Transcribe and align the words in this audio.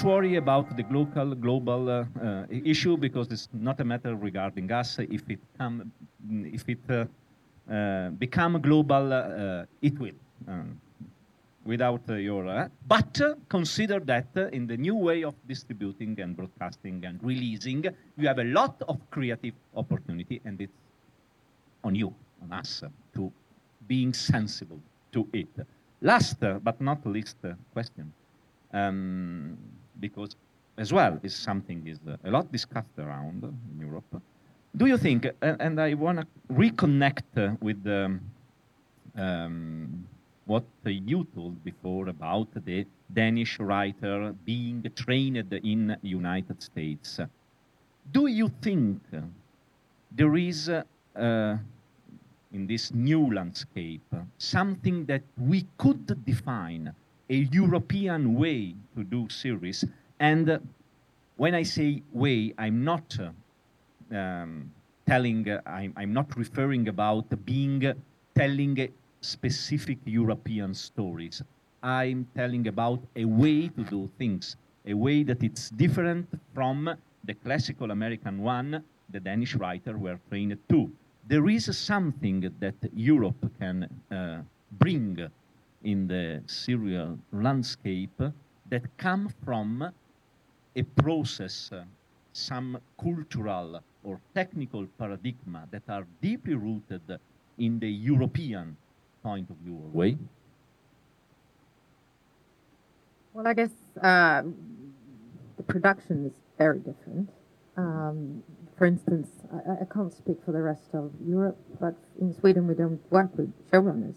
don't 0.00 0.12
worry 0.12 0.36
about 0.36 0.76
the 0.76 0.82
global 0.82 1.34
global 1.34 1.88
uh, 1.88 2.04
uh, 2.22 2.46
issue 2.50 2.96
because 2.96 3.30
it's 3.30 3.48
not 3.52 3.80
a 3.80 3.84
matter 3.84 4.14
regarding 4.14 4.70
us. 4.72 4.98
If 4.98 5.28
it 5.28 5.40
come, 5.58 5.92
if 6.30 6.68
it 6.68 6.78
uh, 6.88 7.04
uh 7.70 8.10
become 8.10 8.60
global, 8.60 9.12
uh, 9.12 9.64
it 9.82 9.98
will. 9.98 10.18
Without 11.64 12.08
your. 12.08 12.70
but 12.88 13.20
consider 13.48 14.00
that 14.00 14.28
in 14.52 14.66
the 14.66 14.76
new 14.76 14.96
way 14.96 15.22
of 15.22 15.34
distributing 15.46 16.18
and 16.18 16.34
broadcasting 16.34 17.04
and 17.04 17.22
releasing, 17.22 17.84
you 18.16 18.26
have 18.26 18.38
a 18.38 18.44
lot 18.44 18.82
of 18.88 18.98
creative 19.10 19.54
opportunity, 19.76 20.40
and 20.46 20.58
it's 20.60 20.72
on 21.84 21.94
you, 21.94 22.14
on 22.42 22.52
us, 22.52 22.82
to 23.14 23.30
being 23.86 24.14
sensible 24.14 24.80
to 25.12 25.28
it. 25.34 25.54
Last 26.00 26.40
but 26.40 26.80
not 26.80 27.06
least 27.06 27.36
question 27.74 28.10
um, 28.72 29.56
because 30.00 30.36
as 30.78 30.92
well 30.92 31.18
is 31.22 31.34
something 31.34 31.86
is 31.86 31.98
uh, 32.08 32.16
a 32.24 32.30
lot 32.30 32.50
discussed 32.50 32.98
around 32.98 33.42
in 33.44 33.86
Europe. 33.86 34.22
Do 34.76 34.86
you 34.86 34.96
think, 34.96 35.26
uh, 35.26 35.56
and 35.60 35.80
I 35.80 35.94
want 35.94 36.20
to 36.20 36.26
reconnect 36.52 37.36
uh, 37.36 37.56
with 37.60 37.84
um, 37.86 38.20
um, 39.16 40.06
what 40.46 40.64
you 40.84 41.26
told 41.34 41.62
before 41.64 42.08
about 42.08 42.48
the 42.64 42.86
Danish 43.12 43.58
writer 43.58 44.34
being 44.44 44.84
trained 44.94 45.52
in 45.64 45.88
the 46.02 46.08
United 46.08 46.62
States. 46.62 47.20
Do 48.12 48.26
you 48.26 48.48
think 48.62 49.00
there 50.12 50.36
is, 50.36 50.68
uh, 50.68 50.82
in 52.52 52.66
this 52.66 52.92
new 52.94 53.32
landscape, 53.32 54.14
something 54.38 55.04
that 55.06 55.22
we 55.36 55.66
could 55.76 56.24
define 56.24 56.94
a 57.30 57.48
European 57.52 58.34
way 58.34 58.74
to 58.96 59.04
do 59.04 59.28
series. 59.28 59.84
And 60.20 60.50
uh, 60.50 60.58
when 61.38 61.54
I 61.54 61.62
say 61.62 62.02
way, 62.12 62.52
I'm 62.58 62.84
not 62.84 63.16
uh, 63.18 64.14
um, 64.14 64.70
telling, 65.06 65.48
uh, 65.48 65.62
I'm, 65.64 65.94
I'm, 65.96 66.12
not 66.12 66.36
referring 66.36 66.88
about 66.88 67.24
being 67.46 67.94
telling 68.34 68.88
specific 69.22 69.98
European 70.04 70.74
stories. 70.74 71.42
I'm 71.82 72.28
telling 72.36 72.68
about 72.68 73.00
a 73.16 73.24
way 73.24 73.68
to 73.68 73.82
do 73.84 74.10
things, 74.18 74.56
a 74.86 74.92
way 74.92 75.22
that 75.22 75.42
it's 75.42 75.70
different 75.70 76.28
from 76.54 76.94
the 77.24 77.34
classical 77.34 77.90
American 77.90 78.42
one 78.42 78.84
the 79.10 79.20
Danish 79.20 79.54
writer 79.54 79.96
were 79.96 80.18
trained 80.28 80.58
to. 80.68 80.90
There 81.26 81.48
is 81.48 81.76
something 81.76 82.52
that 82.60 82.74
Europe 82.94 83.50
can 83.58 83.88
uh, 84.10 84.42
bring 84.72 85.18
in 85.82 86.06
the 86.06 86.42
serial 86.46 87.18
landscape 87.32 88.20
that 88.68 88.82
come 88.98 89.32
from 89.44 89.90
a 90.76 90.82
process, 90.82 91.70
uh, 91.72 91.84
some 92.32 92.78
cultural 93.02 93.80
or 94.04 94.20
technical 94.34 94.86
paradigm 94.98 95.58
that 95.70 95.82
are 95.88 96.06
deeply 96.22 96.54
rooted 96.54 97.02
in 97.58 97.78
the 97.78 97.88
European 97.88 98.76
point 99.22 99.50
of 99.50 99.56
view 99.56 99.74
or 99.74 99.88
way? 99.98 100.16
Well, 103.32 103.46
I 103.46 103.54
guess 103.54 103.70
uh, 104.02 104.42
the 105.56 105.62
production 105.62 106.26
is 106.26 106.32
very 106.58 106.78
different. 106.78 107.30
Um, 107.76 108.42
for 108.76 108.86
instance, 108.86 109.28
I, 109.52 109.82
I, 109.82 109.84
can't 109.92 110.12
speak 110.12 110.38
for 110.44 110.52
the 110.52 110.60
rest 110.60 110.90
of 110.94 111.12
Europe, 111.24 111.58
but 111.80 111.94
in 112.20 112.34
Sweden 112.34 112.66
we 112.66 112.74
don't 112.74 113.00
work 113.10 113.30
with 113.36 113.52
showrunners 113.70 114.16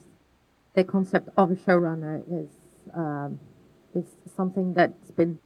the 0.73 0.83
concept 0.83 1.29
of 1.38 1.51
a 1.51 1.55
showrunner 1.55 2.23
is 2.31 2.49
um, 2.95 3.39
is 3.95 4.05
something 4.35 4.73
that's 4.73 5.11
been. 5.11 5.39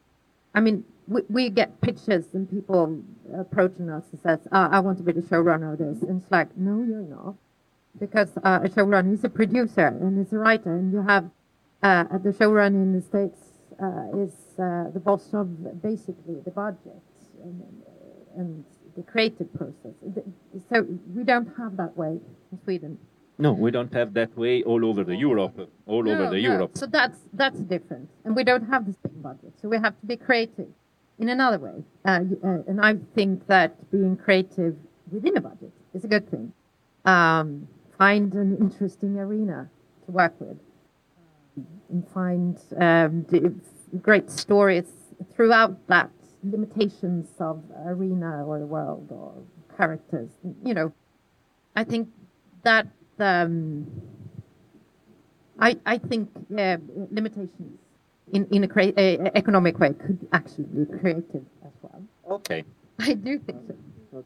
I 0.54 0.62
mean, 0.62 0.84
we, 1.08 1.22
we 1.30 1.50
get 1.50 1.80
pitches 1.82 2.26
and 2.34 2.50
people 2.50 3.02
approaching 3.38 3.90
us 3.90 4.04
and 4.12 4.22
says, 4.22 4.40
oh, 4.52 4.68
"I 4.72 4.80
want 4.80 4.98
to 4.98 5.04
be 5.04 5.14
the 5.14 5.22
showrunner 5.22 5.74
of 5.74 5.80
this," 5.80 6.04
and 6.04 6.22
it's 6.22 6.32
like, 6.32 6.56
"No, 6.58 6.84
you're 6.84 7.02
not," 7.02 7.36
because 8.00 8.30
uh, 8.44 8.60
a 8.64 8.70
showrunner 8.70 9.14
is 9.14 9.24
a 9.24 9.30
producer 9.30 9.88
and 9.88 10.26
is 10.26 10.34
a 10.34 10.38
writer, 10.38 10.76
and 10.76 10.92
you 10.92 11.02
have 11.02 11.30
uh, 11.82 12.04
the 12.18 12.32
showrunner 12.32 12.82
in 12.82 12.94
the 12.94 13.02
states 13.02 13.40
uh, 13.82 14.18
is 14.18 14.34
uh, 14.60 14.90
the 14.94 15.00
boss 15.00 15.34
of 15.34 15.82
basically 15.82 16.36
the 16.44 16.52
budget 16.52 17.02
and, 17.44 17.64
and 18.36 18.66
the 18.96 19.04
creative 19.04 19.54
process. 19.54 19.94
So 20.70 20.88
we 21.14 21.24
don't 21.24 21.50
have 21.58 21.78
that 21.78 21.96
way 21.96 22.20
in 22.52 22.60
Sweden. 22.64 22.98
No, 23.40 23.54
we 23.54 23.70
don't 23.70 23.94
have 23.94 24.16
that 24.16 24.36
way 24.36 24.64
all 24.64 24.84
over 24.84 25.04
the 25.04 25.16
Europe, 25.16 25.70
all 25.86 26.02
no, 26.04 26.12
over 26.12 26.24
the 26.24 26.42
no. 26.42 26.50
Europe. 26.50 26.72
So 26.74 26.88
that's 26.88 27.20
that's 27.34 27.60
different, 27.60 28.10
and 28.26 28.36
we 28.36 28.44
don't 28.44 28.68
have 28.68 28.88
the 28.88 28.96
same 29.06 29.22
budget, 29.22 29.54
so 29.62 29.70
we 29.70 29.78
have 29.78 29.98
to 30.00 30.06
be 30.06 30.18
creative 30.18 30.68
in 31.20 31.30
another 31.30 31.60
way. 31.60 31.84
Uh, 32.06 32.20
uh, 32.44 32.64
and 32.68 32.80
I 32.82 32.96
think 33.16 33.48
that 33.48 33.92
being 33.92 34.18
creative 34.18 34.76
within 35.12 35.38
a 35.38 35.42
budget 35.42 35.72
is 35.94 36.04
a 36.04 36.08
good 36.08 36.30
thing. 36.30 36.54
Um, 37.06 37.68
find 37.98 38.34
an 38.34 38.58
interesting 38.60 39.18
arena 39.18 39.70
to 40.06 40.12
work 40.12 40.36
with, 40.40 40.58
and 41.90 42.08
find 42.10 42.60
um, 42.80 43.26
great 44.02 44.30
stories 44.30 44.92
throughout 45.34 45.88
that 45.88 46.12
limitations 46.44 47.30
of 47.40 47.64
arena 47.86 48.46
or 48.46 48.60
world 48.60 49.08
or 49.12 49.34
characters. 49.76 50.30
You 50.64 50.74
know, 50.74 50.94
I 51.76 51.84
think 51.84 52.10
that 52.64 52.88
um, 53.20 53.88
I, 55.60 55.78
I 55.86 55.98
think 55.98 56.30
uh, 56.36 56.78
limitations 57.12 57.80
in, 58.34 58.48
in 58.52 58.64
a 58.64 58.68
crea- 58.68 58.94
uh, 58.96 59.30
economic 59.36 59.80
way 59.80 59.94
could 59.94 60.28
actually 60.34 60.66
be 60.66 60.86
creative 61.00 61.46
as 61.66 61.72
well. 61.82 62.04
Okay. 62.32 62.64
I 63.00 63.14
do 63.14 63.40
think 63.40 63.60
so. 63.68 64.26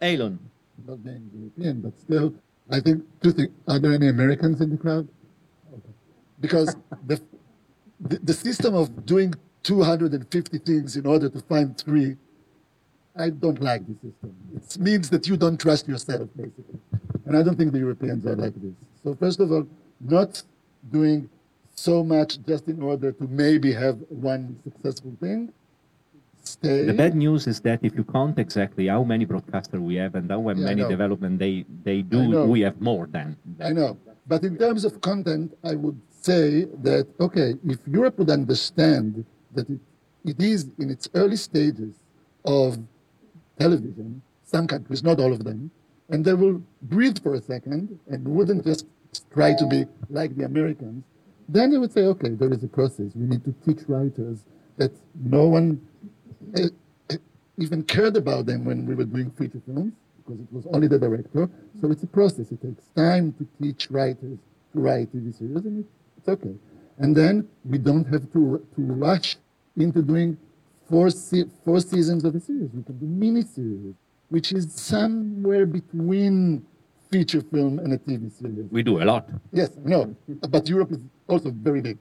Elon. 0.00 0.38
Not 0.86 1.04
being 1.04 1.30
European, 1.32 1.80
but 1.80 1.98
still, 2.00 2.34
I 2.70 2.80
think 2.80 3.04
two 3.22 3.32
things. 3.32 3.50
Are 3.68 3.78
there 3.78 3.92
any 3.92 4.08
Americans 4.08 4.60
in 4.60 4.70
the 4.70 4.76
crowd? 4.76 5.06
Okay. 5.72 5.92
Because 6.40 6.74
the, 7.06 7.20
the, 8.00 8.18
the 8.18 8.32
system 8.34 8.74
of 8.74 9.06
doing 9.06 9.34
250 9.62 10.58
things 10.58 10.96
in 10.96 11.06
order 11.06 11.28
to 11.28 11.40
find 11.42 11.78
three, 11.78 12.16
I 13.14 13.30
don't 13.30 13.62
like 13.62 13.86
the 13.86 13.94
system. 13.94 14.34
It 14.56 14.78
means 14.78 15.10
that 15.10 15.28
you 15.28 15.36
don't 15.36 15.60
trust 15.60 15.86
yourself, 15.86 16.28
basically. 16.36 16.80
And 17.26 17.36
I 17.36 17.42
don't 17.42 17.56
think 17.56 17.72
the 17.72 17.78
Europeans 17.78 18.26
are 18.26 18.34
like 18.34 18.54
this. 18.56 18.72
So 19.04 19.14
first 19.14 19.38
of 19.38 19.52
all, 19.52 19.66
not 20.00 20.42
doing 20.90 21.28
so 21.74 22.04
much 22.04 22.38
just 22.46 22.68
in 22.68 22.82
order 22.82 23.12
to 23.12 23.24
maybe 23.24 23.72
have 23.72 23.98
one 24.08 24.58
successful 24.64 25.16
thing. 25.20 25.52
Stay. 26.44 26.84
The 26.84 26.92
bad 26.92 27.14
news 27.14 27.46
is 27.46 27.60
that 27.60 27.80
if 27.82 27.94
you 27.94 28.04
count 28.04 28.38
exactly 28.38 28.88
how 28.88 29.04
many 29.04 29.24
broadcasters 29.24 29.80
we 29.80 29.94
have 29.94 30.16
and 30.16 30.28
how 30.30 30.40
many 30.40 30.82
development 30.82 31.38
they, 31.38 31.64
they 31.84 32.02
do, 32.02 32.42
we 32.44 32.60
have 32.62 32.80
more 32.80 33.06
than. 33.06 33.36
That. 33.58 33.68
I 33.68 33.72
know. 33.72 33.96
But 34.26 34.42
in 34.42 34.58
terms 34.58 34.84
of 34.84 35.00
content, 35.00 35.56
I 35.62 35.76
would 35.76 36.00
say 36.20 36.64
that, 36.82 37.06
okay, 37.20 37.54
if 37.66 37.78
Europe 37.86 38.18
would 38.18 38.30
understand 38.30 39.24
that 39.54 39.68
it, 39.70 39.80
it 40.24 40.40
is 40.40 40.70
in 40.78 40.90
its 40.90 41.08
early 41.14 41.36
stages 41.36 41.94
of 42.44 42.78
television, 43.58 44.22
some 44.44 44.66
countries, 44.66 45.02
not 45.02 45.20
all 45.20 45.32
of 45.32 45.44
them, 45.44 45.70
and 46.08 46.24
they 46.24 46.34
will 46.34 46.60
breathe 46.82 47.18
for 47.22 47.34
a 47.34 47.40
second 47.40 47.98
and 48.10 48.26
wouldn't 48.26 48.64
just 48.64 48.86
try 49.32 49.54
to 49.54 49.66
be 49.66 49.84
like 50.10 50.34
the 50.36 50.44
Americans, 50.44 51.04
then 51.54 51.70
they 51.70 51.78
would 51.78 51.92
say, 51.92 52.02
okay, 52.02 52.30
there 52.30 52.52
is 52.52 52.62
a 52.64 52.68
process. 52.68 53.12
We 53.14 53.26
need 53.26 53.44
to 53.44 53.52
teach 53.64 53.88
writers 53.88 54.44
that 54.78 54.92
no 55.22 55.46
one 55.46 55.80
uh, 56.56 57.16
even 57.58 57.82
cared 57.84 58.16
about 58.16 58.46
them 58.46 58.64
when 58.64 58.86
we 58.86 58.94
were 58.94 59.04
doing 59.04 59.30
feature 59.32 59.60
films 59.66 59.92
because 60.18 60.40
it 60.40 60.52
was 60.52 60.66
only 60.72 60.88
the 60.88 60.98
director. 60.98 61.48
So 61.80 61.90
it's 61.90 62.02
a 62.02 62.06
process. 62.06 62.50
It 62.50 62.62
takes 62.62 62.84
time 62.96 63.34
to 63.38 63.46
teach 63.60 63.90
writers 63.90 64.38
to 64.72 64.80
write 64.80 65.12
TV 65.14 65.36
series, 65.36 65.64
and 65.64 65.84
it's 66.18 66.28
okay. 66.28 66.54
And 66.98 67.14
then 67.14 67.48
we 67.64 67.78
don't 67.78 68.04
have 68.04 68.32
to, 68.32 68.66
to 68.74 68.80
rush 69.06 69.36
into 69.76 70.02
doing 70.02 70.36
four, 70.88 71.10
se- 71.10 71.50
four 71.64 71.80
seasons 71.80 72.24
of 72.24 72.34
a 72.34 72.40
series. 72.40 72.70
We 72.72 72.82
can 72.82 72.98
do 72.98 73.06
mini 73.06 73.42
series 73.42 73.94
which 74.32 74.50
is 74.50 74.72
somewhere 74.72 75.66
between 75.66 76.64
feature 77.10 77.42
film 77.42 77.78
and 77.80 77.92
a 77.92 77.98
TV 77.98 78.32
series. 78.32 78.64
We 78.70 78.82
do 78.82 79.02
a 79.02 79.04
lot. 79.04 79.28
Yes, 79.52 79.70
no, 79.84 80.16
but 80.48 80.66
Europe 80.66 80.92
is 80.92 81.02
also 81.28 81.50
very 81.50 81.80
big. 81.80 81.98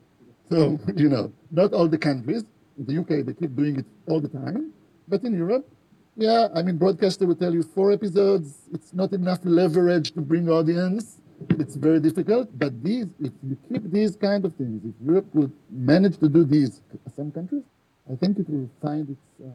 So, 0.50 0.80
you 0.96 1.10
know, 1.10 1.32
not 1.52 1.74
all 1.74 1.88
the 1.88 1.98
countries. 1.98 2.44
The 2.78 2.98
UK, 2.98 3.26
they 3.26 3.34
keep 3.34 3.56
doing 3.56 3.80
it 3.80 3.86
all 4.08 4.20
the 4.20 4.30
time. 4.30 4.72
But 5.08 5.24
in 5.24 5.38
Europe, 5.38 5.68
yeah, 6.16 6.48
I 6.54 6.62
mean, 6.62 6.78
broadcaster 6.78 7.26
will 7.26 7.36
tell 7.36 7.54
you 7.54 7.64
four 7.64 7.92
episodes. 7.92 8.58
It's 8.74 8.94
not 8.94 9.14
enough 9.14 9.40
leverage 9.44 10.12
to 10.12 10.22
bring 10.22 10.50
audience. 10.50 11.18
It's 11.52 11.76
very 11.76 12.00
difficult. 12.00 12.50
But 12.58 12.84
these, 12.84 13.08
if 13.20 13.32
you 13.48 13.58
keep 13.70 13.92
these 13.92 14.16
kind 14.16 14.46
of 14.46 14.56
things, 14.56 14.84
if 14.86 14.94
Europe 15.06 15.28
would 15.34 15.52
manage 15.70 16.18
to 16.20 16.30
do 16.30 16.44
these, 16.44 16.82
some 17.16 17.32
countries, 17.32 17.64
I 18.12 18.16
think 18.16 18.40
it 18.40 18.50
will 18.50 18.70
find 18.82 19.10
its. 19.10 19.22
Uh, 19.44 19.50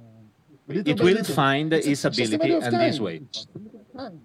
it 0.68 1.00
will 1.00 1.24
find 1.24 1.72
its 1.72 2.04
ability 2.04 2.52
and 2.52 2.74
this 2.74 2.98
way. 2.98 3.22
I'm 3.96 4.20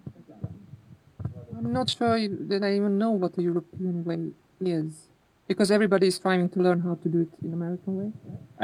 not 1.72 1.88
sure 1.90 2.18
that 2.28 2.64
I 2.64 2.74
even 2.74 2.98
know 2.98 3.12
what 3.12 3.36
the 3.36 3.42
European 3.42 4.04
way 4.04 4.32
is. 4.60 5.06
Because 5.52 5.70
everybody 5.70 6.06
is 6.06 6.18
trying 6.18 6.48
to 6.54 6.58
learn 6.66 6.80
how 6.80 6.94
to 7.02 7.08
do 7.08 7.20
it 7.26 7.32
in 7.44 7.52
American 7.52 7.92
way. 8.00 8.10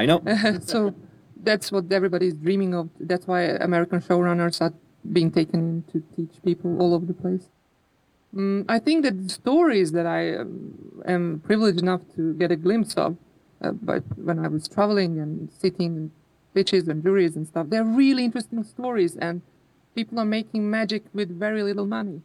I 0.01 0.05
know. 0.05 0.19
so 0.73 0.93
that's 1.43 1.71
what 1.71 1.91
everybody 1.91 2.27
is 2.27 2.35
dreaming 2.35 2.73
of. 2.73 2.89
That's 2.99 3.27
why 3.27 3.41
American 3.69 3.99
showrunners 4.01 4.61
are 4.61 4.73
being 5.17 5.31
taken 5.31 5.59
in 5.69 5.75
to 5.91 5.97
teach 6.15 6.35
people 6.43 6.81
all 6.81 6.93
over 6.93 7.05
the 7.05 7.13
place. 7.13 7.45
Mm, 8.35 8.65
I 8.69 8.79
think 8.79 9.03
that 9.05 9.15
the 9.23 9.29
stories 9.29 9.91
that 9.93 10.05
I 10.05 10.35
um, 10.35 11.01
am 11.05 11.41
privileged 11.45 11.81
enough 11.81 12.01
to 12.15 12.33
get 12.35 12.51
a 12.51 12.55
glimpse 12.55 12.93
of, 12.95 13.17
uh, 13.61 13.71
but 13.71 14.03
when 14.17 14.37
I 14.45 14.47
was 14.47 14.67
traveling 14.67 15.19
and 15.19 15.51
sitting 15.51 15.95
in 15.99 16.11
pitches 16.53 16.87
and 16.87 17.01
juries 17.01 17.35
and 17.35 17.47
stuff, 17.47 17.67
they're 17.69 17.83
really 17.83 18.23
interesting 18.25 18.63
stories, 18.63 19.15
and 19.17 19.41
people 19.95 20.19
are 20.19 20.25
making 20.25 20.69
magic 20.69 21.03
with 21.13 21.29
very 21.45 21.63
little 21.63 21.85
money. 21.85 22.21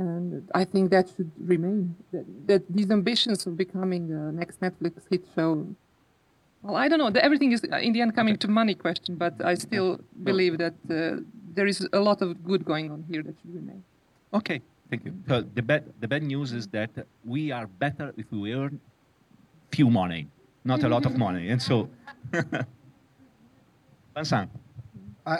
And 0.00 0.48
I 0.54 0.64
think 0.64 0.84
that 0.90 1.06
should 1.14 1.30
remain. 1.54 1.94
That, 2.12 2.26
that 2.48 2.62
these 2.76 2.90
ambitions 2.98 3.46
of 3.46 3.52
becoming 3.64 4.02
the 4.08 4.22
next 4.40 4.56
Netflix 4.60 4.94
hit 5.10 5.24
show 5.34 5.50
well, 6.62 6.76
I 6.76 6.88
don't 6.88 6.98
know. 6.98 7.08
Everything 7.20 7.52
is 7.52 7.64
uh, 7.64 7.76
in 7.78 7.92
the 7.94 8.02
end 8.02 8.14
coming 8.14 8.36
to 8.36 8.48
money 8.48 8.74
question, 8.74 9.14
but 9.16 9.34
I 9.42 9.54
still 9.54 9.98
believe 10.22 10.58
that 10.58 10.74
uh, 10.90 11.22
there 11.54 11.66
is 11.66 11.88
a 11.92 12.00
lot 12.00 12.20
of 12.20 12.44
good 12.44 12.64
going 12.64 12.90
on 12.90 13.04
here 13.10 13.22
that 13.22 13.34
should 13.40 13.54
remain. 13.54 13.82
Okay. 14.34 14.60
Thank 14.90 15.04
you. 15.04 15.14
So 15.28 15.42
the 15.42 15.62
bad, 15.62 15.84
the 16.00 16.08
bad 16.08 16.22
news 16.22 16.52
is 16.52 16.66
that 16.68 16.90
we 17.24 17.50
are 17.52 17.66
better 17.66 18.12
if 18.16 18.26
we 18.30 18.52
earn 18.54 18.80
few 19.72 19.88
money, 19.88 20.26
not 20.64 20.82
a 20.82 20.88
lot 20.88 21.06
of 21.06 21.16
money. 21.16 21.48
And 21.48 21.62
so, 21.62 21.88
Vincent. 24.14 24.50
I, 25.26 25.36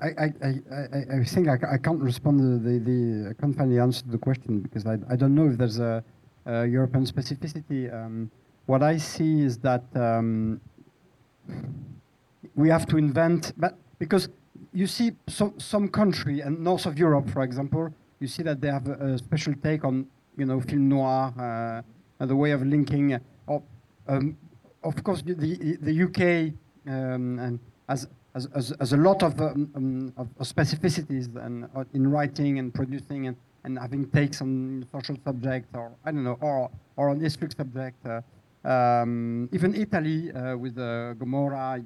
I, 0.00 0.08
I, 0.08 1.20
I, 1.20 1.24
think 1.24 1.48
I, 1.48 1.58
I 1.74 1.78
can't 1.78 2.00
respond 2.00 2.40
to 2.40 2.58
the, 2.58 2.78
the, 2.78 3.30
I 3.30 3.40
can't 3.40 3.56
the 3.56 3.78
answer 3.78 4.04
the 4.06 4.18
question 4.18 4.60
because 4.60 4.86
I, 4.86 4.98
I 5.10 5.16
don't 5.16 5.34
know 5.34 5.48
if 5.48 5.58
there's 5.58 5.78
a, 5.78 6.04
a 6.44 6.66
European 6.66 7.06
specificity. 7.06 7.92
Um, 7.92 8.30
what 8.66 8.82
I 8.82 8.96
see 8.98 9.42
is 9.42 9.58
that 9.58 9.84
um, 9.94 10.60
we 12.54 12.68
have 12.68 12.86
to 12.86 12.98
invent, 12.98 13.52
but 13.56 13.78
because 13.98 14.28
you 14.72 14.86
see 14.86 15.12
some, 15.28 15.58
some 15.58 15.88
country 15.88 16.40
and 16.40 16.60
north 16.60 16.86
of 16.86 16.98
Europe, 16.98 17.30
for 17.30 17.42
example, 17.42 17.92
you 18.20 18.26
see 18.26 18.42
that 18.42 18.60
they 18.60 18.68
have 18.68 18.86
a, 18.88 19.14
a 19.14 19.18
special 19.18 19.54
take 19.62 19.84
on 19.84 20.06
you 20.36 20.44
know 20.44 20.60
film 20.60 20.88
noir 20.88 21.32
uh, 21.38 21.82
and 22.20 22.30
the 22.30 22.36
way 22.36 22.50
of 22.50 22.62
linking. 22.62 23.14
Uh, 23.14 23.58
um, 24.08 24.36
of 24.82 25.02
course, 25.02 25.22
the 25.22 25.78
the 25.80 26.02
UK 26.02 26.52
um, 26.86 27.38
and 27.38 27.58
as, 27.88 28.06
as, 28.36 28.46
as, 28.54 28.72
as 28.72 28.92
a 28.92 28.96
lot 28.96 29.22
of, 29.22 29.40
um, 29.40 29.70
um, 29.74 30.12
of, 30.18 30.28
specificities 30.40 31.34
and 31.44 31.64
uh, 31.74 31.84
in 31.94 32.08
writing 32.08 32.58
and 32.58 32.72
producing 32.72 33.26
and, 33.28 33.36
and 33.64 33.78
having 33.78 34.08
takes 34.10 34.42
on 34.42 34.86
social 34.92 35.16
subjects 35.24 35.70
or 35.74 35.90
I 36.04 36.12
don't 36.12 36.22
know 36.22 36.38
or 36.40 36.70
or 36.96 37.08
on 37.08 37.18
historic 37.18 37.52
subject. 37.56 37.96
Uh, 38.06 38.20
um, 38.68 39.48
even 39.52 39.74
Italy 39.74 40.30
uh, 40.32 40.56
with 40.56 40.76
Gomorrah, 40.76 41.82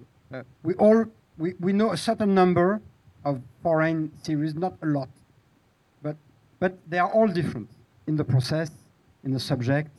we 0.64 0.74
all 0.74 1.04
we, 1.38 1.54
we 1.60 1.72
know 1.72 1.92
a 1.92 1.96
certain 1.96 2.34
number 2.34 2.80
of 3.24 3.40
foreign 3.62 4.10
series, 4.22 4.54
not 4.54 4.74
a 4.82 4.86
lot, 4.86 5.08
but 6.02 6.16
but 6.58 6.72
they 6.88 6.98
are 6.98 7.10
all 7.12 7.28
different 7.28 7.70
in 8.08 8.16
the 8.16 8.24
process, 8.24 8.70
in 9.24 9.32
the 9.32 9.40
subject, 9.40 9.90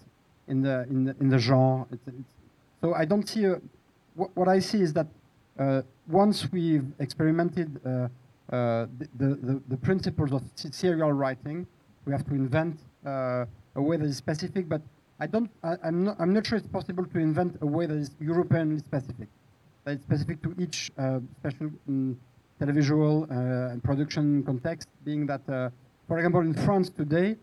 in 0.48 0.62
the 0.62 0.86
in 0.90 1.06
the, 1.06 1.16
in 1.22 1.30
the 1.30 1.40
genre. 1.40 1.88
It's, 1.92 2.08
it's, 2.08 2.34
so 2.82 2.94
I 2.94 3.06
don't 3.06 3.28
see 3.30 3.46
a, 3.46 3.62
what, 4.16 4.36
what 4.36 4.48
I 4.48 4.60
see 4.60 4.82
is 4.82 4.92
that 4.94 5.08
once 6.08 6.52
we've 6.52 6.88
experimented 7.00 7.80
uh, 7.86 7.90
uh, 7.90 8.88
the, 9.18 9.36
the, 9.48 9.62
the, 9.70 9.78
principles 9.78 10.32
of 10.34 10.42
serial 10.56 11.14
writing, 11.14 11.66
we 12.06 12.12
have 12.12 12.26
to 12.26 12.34
invent 12.34 12.80
uh, 13.06 13.46
a 13.76 13.82
way 13.82 13.96
that 13.98 14.06
is 14.06 14.18
specific. 14.18 14.68
But 14.68 14.82
I 15.20 15.28
don't. 15.28 15.50
I, 15.64 15.76
am 15.84 16.04
not. 16.06 16.16
I'm 16.20 16.34
not 16.34 16.46
sure 16.46 16.58
it's 16.58 16.68
possible 16.68 17.06
to 17.06 17.20
invent 17.20 17.58
a 17.62 17.66
way 17.66 17.86
that 17.86 17.98
is 17.98 18.12
Europeanly 18.20 18.80
specific. 18.80 19.30
That 19.86 19.98
is 19.98 20.02
specific 20.02 20.42
to 20.44 20.56
each 20.58 20.92
uh, 20.98 21.20
special 21.40 21.72
um, 21.88 22.20
televisual 22.60 23.16
uh, 23.24 23.80
production 23.82 24.44
context, 24.44 24.90
being 25.06 25.26
that 25.28 25.72
for 26.12 26.18
example, 26.18 26.42
in 26.42 26.54
France 26.54 26.90
today, 26.90 27.38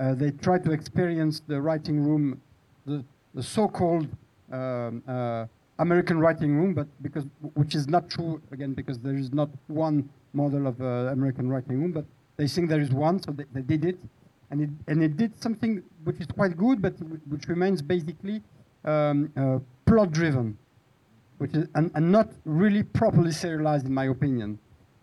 uh, 0.00 0.14
they 0.14 0.30
try 0.30 0.58
to 0.58 0.72
experience 0.72 1.42
the 1.46 1.60
writing 1.60 2.02
room, 2.02 2.40
the, 2.86 3.04
the 3.34 3.42
so-called 3.42 4.08
um, 4.50 5.02
uh, 5.06 5.44
American 5.78 6.18
writing 6.20 6.56
room, 6.56 6.74
but 6.74 6.86
because 7.02 7.24
which 7.54 7.74
is 7.74 7.88
not 7.88 8.08
true 8.08 8.40
again 8.52 8.74
because 8.74 8.98
there 8.98 9.16
is 9.16 9.32
not 9.32 9.50
one 9.66 10.08
model 10.32 10.66
of 10.66 10.80
uh, 10.80 11.10
American 11.12 11.48
writing 11.48 11.80
room, 11.80 11.92
but 11.92 12.04
they 12.36 12.46
think 12.46 12.68
there 12.68 12.80
is 12.80 12.90
one, 12.90 13.20
so 13.22 13.32
they, 13.32 13.44
they 13.52 13.62
did 13.62 13.84
it, 13.84 13.98
and 14.50 14.60
it 14.60 14.70
and 14.88 15.02
it 15.02 15.16
did 15.16 15.40
something 15.42 15.82
which 16.04 16.20
is 16.20 16.26
quite 16.26 16.56
good, 16.56 16.80
but 16.80 16.94
which 17.28 17.48
remains 17.48 17.82
basically 17.82 18.40
um, 18.84 19.32
uh, 19.36 19.58
plot-driven, 19.86 20.56
which 21.38 21.54
is 21.54 21.66
and, 21.74 21.90
and 21.94 22.10
not 22.10 22.28
really 22.44 22.82
properly 22.82 23.32
serialized 23.32 23.86
in 23.86 23.94
my 23.94 24.06
opinion. 24.06 24.58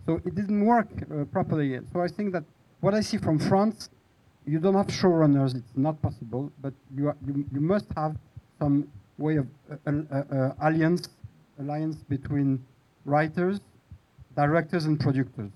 So 0.05 0.21
it 0.25 0.35
didn't 0.35 0.65
work 0.65 0.87
uh, 1.03 1.25
properly. 1.25 1.79
So 1.93 2.01
I 2.01 2.07
think 2.07 2.33
that 2.33 2.43
what 2.79 2.93
I 2.93 3.01
see 3.01 3.17
from 3.17 3.37
France, 3.37 3.89
you 4.45 4.59
don't 4.59 4.73
have 4.73 4.87
showrunners, 4.87 5.55
it's 5.55 5.75
not 5.75 6.01
possible, 6.01 6.51
but 6.61 6.73
you, 6.95 7.09
are, 7.09 7.17
you, 7.27 7.45
you 7.53 7.61
must 7.61 7.85
have 7.95 8.15
some 8.57 8.87
way 9.21 9.37
of 9.37 9.47
uh, 9.71 9.91
uh, 9.91 10.15
uh, 10.15 10.53
alliance, 10.61 11.09
alliance 11.59 11.97
between 12.09 12.63
writers, 13.05 13.59
directors, 14.35 14.85
and 14.85 14.99
producers, 14.99 15.51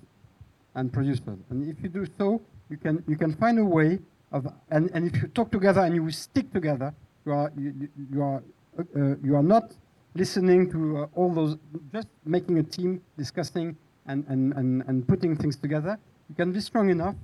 and 0.75 0.91
producers. 0.91 1.39
And 1.49 1.69
if 1.69 1.81
you 1.81 1.89
do 1.89 2.05
so, 2.17 2.41
you 2.69 2.77
can, 2.77 3.03
you 3.07 3.17
can 3.17 3.33
find 3.35 3.59
a 3.59 3.65
way 3.65 3.99
of, 4.31 4.47
and, 4.71 4.89
and 4.93 5.07
if 5.07 5.21
you 5.21 5.27
talk 5.29 5.51
together 5.51 5.81
and 5.81 5.95
you 5.95 6.09
stick 6.11 6.51
together, 6.53 6.93
you 7.25 7.31
are, 7.31 7.51
you, 7.57 7.89
you 8.11 8.21
are, 8.21 8.43
uh, 8.77 8.81
uh 8.81 9.15
you 9.23 9.35
are 9.35 9.43
not 9.43 9.73
listening 10.15 10.71
to 10.71 10.97
uh, 10.97 11.07
all 11.15 11.33
those, 11.33 11.57
just 11.91 12.07
making 12.25 12.59
a 12.59 12.63
team, 12.63 13.01
discussing 13.17 13.75
and, 14.07 14.25
and, 14.27 14.53
and, 14.53 14.83
and 14.87 15.07
putting 15.07 15.35
things 15.35 15.55
together 15.55 15.97
you 16.29 16.35
can 16.35 16.51
be 16.51 16.59
strong 16.59 16.89
enough 16.89 17.15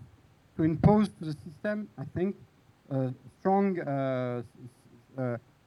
to 0.57 0.63
impose 0.63 1.07
to 1.07 1.25
the 1.25 1.35
system, 1.45 1.87
I 1.97 2.03
think, 2.15 2.35
a 2.89 3.13
strong 3.39 3.77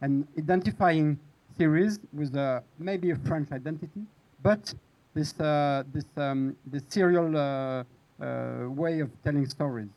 uh, 0.01 0.05
uh, 0.05 0.07
and 0.07 0.27
identifying 0.39 1.19
series 1.57 1.99
with 2.13 2.37
uh, 2.37 2.61
maybe 2.79 3.11
a 3.11 3.17
French 3.17 3.53
identity, 3.53 4.03
but 4.43 4.75
this 5.15 5.39
uh, 5.41 5.83
this 5.93 6.05
um, 6.17 6.57
this 6.67 6.83
serial 6.89 7.37
uh, 7.37 7.85
uh, 8.23 8.71
way 8.71 9.01
of 9.01 9.11
telling 9.23 9.47
stories. 9.47 9.89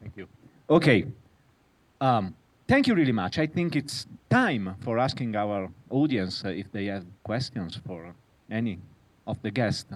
Thank 0.00 0.16
you. 0.16 0.28
Okay. 0.70 1.04
Um, 2.00 2.34
thank 2.68 2.86
you 2.86 2.94
really 2.94 3.12
much. 3.12 3.38
I 3.38 3.46
think 3.46 3.76
it's 3.76 4.06
time 4.30 4.76
for 4.80 4.98
asking 4.98 5.36
our 5.36 5.68
audience 5.90 6.42
if 6.44 6.72
they 6.72 6.86
have 6.86 7.04
questions 7.24 7.80
for 7.86 8.14
any 8.50 8.78
of 9.26 9.42
the 9.42 9.50
guests. 9.50 9.92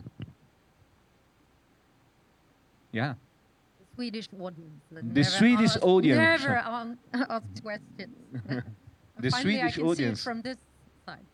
Yeah. 2.93 3.15
The 3.93 3.97
Swedish 3.97 4.29
audience. 4.41 4.83
The 4.91 5.25
Swedish 5.25 5.71
asked, 5.71 5.83
audience. 5.83 6.43
Never 6.43 6.57
asked 7.15 7.63
questions. 7.63 8.17
the 9.19 9.31
Swedish 9.31 9.63
I 9.63 9.71
can 9.71 9.85
audience. 9.85 10.19
See 10.19 10.23
it 10.23 10.33
from 10.33 10.43
this 10.43 10.57
side. 11.07 11.27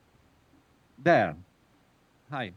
There. 0.99 1.37
Hi. 2.31 2.53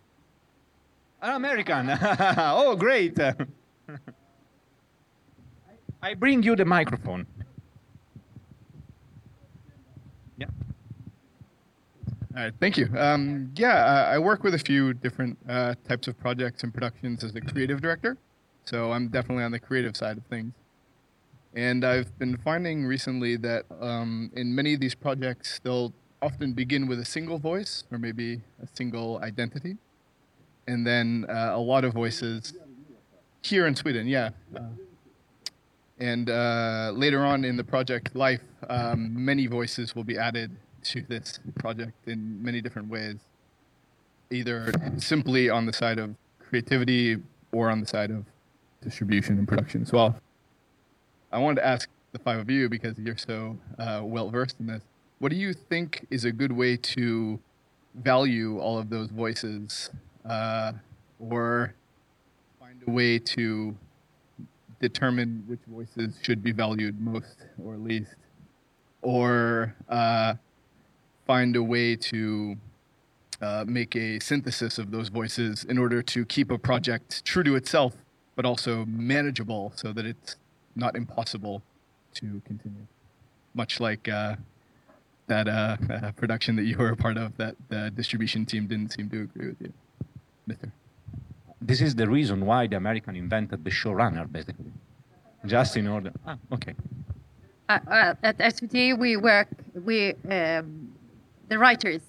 An 1.21 1.35
American. 1.35 1.89
oh, 2.01 2.75
great. 2.75 3.19
I 6.01 6.15
bring 6.15 6.41
you 6.41 6.55
the 6.55 6.65
microphone. 6.65 7.27
Yeah. 10.37 10.47
All 12.35 12.43
right, 12.43 12.53
thank 12.59 12.77
you. 12.77 12.89
Um, 12.97 13.51
yeah, 13.55 14.07
I 14.09 14.17
work 14.17 14.43
with 14.43 14.55
a 14.55 14.59
few 14.59 14.95
different 14.95 15.37
uh, 15.47 15.75
types 15.87 16.07
of 16.07 16.17
projects 16.19 16.63
and 16.63 16.73
productions 16.73 17.23
as 17.23 17.35
a 17.35 17.41
creative 17.41 17.81
director. 17.81 18.17
So 18.65 18.91
I'm 18.91 19.07
definitely 19.07 19.43
on 19.43 19.51
the 19.51 19.59
creative 19.59 19.95
side 19.95 20.17
of 20.17 20.25
things. 20.25 20.53
And 21.53 21.83
I've 21.83 22.17
been 22.17 22.37
finding 22.37 22.85
recently 22.85 23.35
that 23.37 23.65
um, 23.81 24.31
in 24.35 24.55
many 24.55 24.73
of 24.73 24.79
these 24.79 24.95
projects, 24.95 25.59
they'll 25.63 25.93
often 26.21 26.53
begin 26.53 26.87
with 26.87 26.99
a 26.99 27.05
single 27.05 27.39
voice 27.39 27.83
or 27.91 27.97
maybe 27.97 28.41
a 28.61 28.67
single 28.73 29.19
identity. 29.21 29.77
And 30.67 30.87
then 30.87 31.25
uh, 31.27 31.51
a 31.53 31.59
lot 31.59 31.83
of 31.83 31.93
voices 31.93 32.53
here 33.41 33.67
in 33.67 33.75
Sweden, 33.75 34.07
yeah. 34.07 34.29
Uh, 34.55 34.61
and 35.99 36.29
uh, 36.29 36.91
later 36.95 37.25
on 37.25 37.43
in 37.43 37.57
the 37.57 37.63
project 37.63 38.15
life, 38.15 38.41
um, 38.69 39.13
many 39.13 39.47
voices 39.47 39.95
will 39.95 40.03
be 40.03 40.17
added 40.17 40.55
to 40.83 41.01
this 41.01 41.39
project 41.55 42.07
in 42.07 42.41
many 42.41 42.61
different 42.61 42.89
ways, 42.89 43.17
either 44.31 44.71
simply 44.97 45.49
on 45.49 45.65
the 45.65 45.73
side 45.73 45.99
of 45.99 46.15
creativity 46.39 47.17
or 47.51 47.69
on 47.69 47.81
the 47.81 47.85
side 47.85 48.09
of 48.09 48.25
distribution 48.81 49.37
and 49.37 49.47
production 49.47 49.81
as 49.81 49.91
well. 49.91 50.15
I 51.31 51.39
wanted 51.39 51.61
to 51.61 51.67
ask 51.67 51.89
the 52.11 52.19
five 52.19 52.39
of 52.39 52.49
you 52.49 52.67
because 52.67 52.97
you're 52.97 53.17
so 53.17 53.57
uh, 53.79 54.01
well 54.03 54.29
versed 54.29 54.59
in 54.59 54.67
this. 54.67 54.83
What 55.19 55.29
do 55.29 55.37
you 55.37 55.53
think 55.53 56.05
is 56.09 56.25
a 56.25 56.31
good 56.31 56.51
way 56.51 56.77
to 56.77 57.39
value 57.95 58.59
all 58.59 58.77
of 58.77 58.89
those 58.89 59.09
voices, 59.09 59.89
uh, 60.27 60.73
or 61.19 61.73
find 62.59 62.81
a 62.87 62.91
way 62.91 63.19
to 63.19 63.75
determine 64.79 65.43
which 65.47 65.59
voices 65.67 66.17
should 66.21 66.41
be 66.43 66.51
valued 66.51 66.99
most 66.99 67.45
or 67.63 67.77
least, 67.77 68.15
or 69.01 69.75
uh, 69.89 70.33
find 71.27 71.55
a 71.55 71.63
way 71.63 71.95
to 71.95 72.55
uh, 73.41 73.63
make 73.67 73.95
a 73.95 74.19
synthesis 74.19 74.77
of 74.77 74.91
those 74.91 75.09
voices 75.09 75.63
in 75.65 75.77
order 75.77 76.01
to 76.01 76.25
keep 76.25 76.51
a 76.51 76.57
project 76.57 77.23
true 77.25 77.43
to 77.43 77.55
itself, 77.55 77.93
but 78.41 78.47
also 78.47 78.85
manageable 78.87 79.71
so 79.75 79.93
that 79.93 80.03
it's 80.03 80.35
not 80.75 80.95
impossible 80.95 81.61
to 82.15 82.41
continue. 82.43 82.87
Much 83.53 83.79
like 83.79 84.09
uh, 84.09 84.35
that 85.27 85.47
uh, 85.47 85.77
uh, 85.93 86.11
production 86.13 86.55
that 86.55 86.63
you 86.63 86.75
were 86.75 86.89
a 86.89 86.95
part 86.95 87.17
of, 87.17 87.37
that 87.37 87.55
the 87.69 87.91
distribution 87.91 88.43
team 88.47 88.65
didn't 88.65 88.91
seem 88.93 89.07
to 89.11 89.21
agree 89.21 89.49
with 89.49 89.61
you, 89.61 89.71
Mister. 90.47 90.71
This 91.61 91.81
is 91.81 91.93
the 91.93 92.07
reason 92.09 92.47
why 92.47 92.65
the 92.65 92.77
American 92.77 93.15
invented 93.15 93.63
the 93.63 93.69
showrunner, 93.69 94.25
basically, 94.31 94.73
just 95.45 95.77
in 95.77 95.85
order. 95.87 96.11
Ah, 96.25 96.37
okay. 96.51 96.73
Uh, 97.69 97.79
uh, 97.87 98.13
at 98.23 98.39
SVT, 98.39 98.97
we 98.97 99.17
work. 99.17 99.49
We 99.75 100.15
um, 100.37 100.93
the 101.47 101.59
writer 101.59 101.89
is 101.89 102.01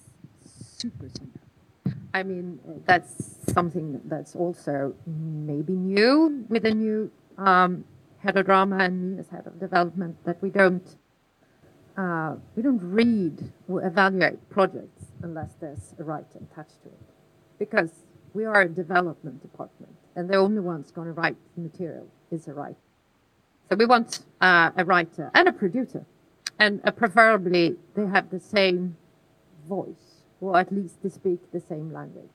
super 0.87 1.07
senior. 1.15 1.32
I 2.13 2.21
mean, 2.21 2.59
that's 2.85 3.39
something 3.53 3.99
that's 4.05 4.35
also 4.35 4.93
maybe 5.07 5.73
new 5.73 6.45
with 6.47 6.63
the 6.63 6.73
new 6.73 7.11
um, 7.37 7.85
head 8.19 8.37
of 8.37 8.45
drama 8.45 8.77
and 8.77 9.15
me 9.15 9.19
as 9.19 9.27
head 9.29 9.47
of 9.47 9.59
development 9.59 10.15
that 10.25 10.41
we 10.41 10.49
don't 10.49 10.95
uh, 11.97 12.35
we 12.55 12.63
don't 12.63 12.81
read 12.81 13.51
or 13.67 13.83
evaluate 13.85 14.49
projects 14.49 15.05
unless 15.21 15.51
there's 15.59 15.93
a 15.99 16.03
writer 16.03 16.39
attached 16.51 16.81
to 16.83 16.89
it, 16.89 16.99
because 17.59 17.91
we 18.33 18.45
are 18.45 18.61
a 18.61 18.69
development 18.69 19.41
department, 19.41 19.93
and 20.15 20.29
the 20.29 20.35
only 20.35 20.59
one's 20.59 20.91
going 20.91 21.07
to 21.07 21.13
write 21.13 21.35
the 21.55 21.61
material 21.61 22.07
is 22.31 22.47
a 22.47 22.53
writer. 22.53 22.75
So 23.69 23.75
we 23.75 23.85
want 23.85 24.21
uh, 24.41 24.71
a 24.75 24.83
writer 24.85 25.29
and 25.35 25.47
a 25.47 25.51
producer, 25.51 26.05
and 26.59 26.81
uh, 26.83 26.91
preferably 26.91 27.75
they 27.95 28.05
have 28.07 28.29
the 28.31 28.39
same 28.39 28.97
voice, 29.67 30.12
or 30.43 30.59
at 30.59 30.71
least 30.71 31.01
to 31.01 31.09
speak 31.09 31.39
the 31.51 31.59
same 31.61 31.91
language. 31.93 32.29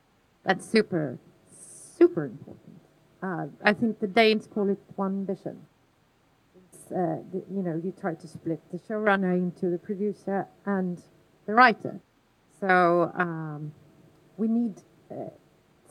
That's 0.44 0.66
super, 0.66 1.18
super 1.98 2.24
important. 2.24 2.80
Uh, 3.22 3.46
I 3.62 3.74
think 3.74 4.00
the 4.00 4.06
Danes 4.06 4.46
call 4.46 4.70
it 4.70 4.78
one 4.96 5.26
vision. 5.26 5.66
Uh, 6.90 7.20
the, 7.32 7.44
you 7.50 7.62
know, 7.62 7.78
you 7.84 7.92
try 8.00 8.14
to 8.14 8.26
split 8.26 8.60
the 8.72 8.78
showrunner 8.78 9.34
into 9.36 9.68
the 9.68 9.76
producer 9.76 10.46
and 10.64 11.02
the 11.46 11.52
writer. 11.52 12.00
So 12.60 13.12
um, 13.14 13.72
we 14.38 14.48
need 14.48 14.80
uh, 15.10 15.28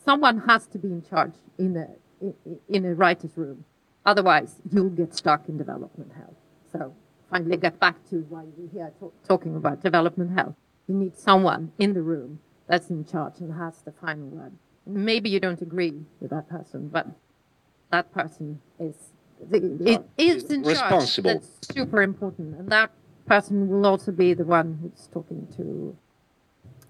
someone 0.03 0.39
has 0.47 0.65
to 0.67 0.79
be 0.79 0.87
in 0.87 1.03
charge 1.03 1.33
in 1.59 1.77
a 1.77 1.87
in, 2.19 2.59
in 2.67 2.85
a 2.85 2.95
writer's 2.95 3.37
room. 3.37 3.63
Otherwise, 4.07 4.55
you'll 4.71 4.89
get 4.89 5.13
stuck 5.13 5.47
in 5.47 5.57
development 5.57 6.11
hell. 6.15 6.33
So 6.71 6.95
finally, 7.29 7.57
get 7.57 7.79
back 7.79 7.97
to 8.09 8.25
why 8.29 8.45
we're 8.57 8.71
here 8.71 8.91
talk, 8.99 9.13
talking 9.27 9.55
about 9.55 9.83
development 9.83 10.31
hell. 10.35 10.55
You 10.87 10.95
need 10.95 11.17
someone 11.17 11.71
in 11.77 11.93
the 11.93 12.01
room 12.01 12.39
that's 12.67 12.89
in 12.89 13.05
charge 13.05 13.39
and 13.39 13.53
has 13.53 13.81
the 13.81 13.91
final 13.91 14.27
word. 14.27 14.53
Maybe 14.85 15.29
you 15.29 15.39
don't 15.39 15.61
agree 15.61 16.05
with 16.21 16.31
that 16.31 16.49
person, 16.49 16.87
but 16.87 17.07
that 17.91 18.11
person 18.13 18.61
is 18.79 18.95
it 19.51 20.03
is 20.17 20.45
in 20.49 20.63
Responsible. 20.63 21.31
charge. 21.31 21.41
That's 21.41 21.73
super 21.73 22.01
important, 22.01 22.57
and 22.57 22.69
that 22.69 22.91
person 23.25 23.67
will 23.67 23.85
also 23.85 24.11
be 24.11 24.33
the 24.33 24.45
one 24.45 24.79
who's 24.81 25.07
talking 25.13 25.47
to 25.57 25.95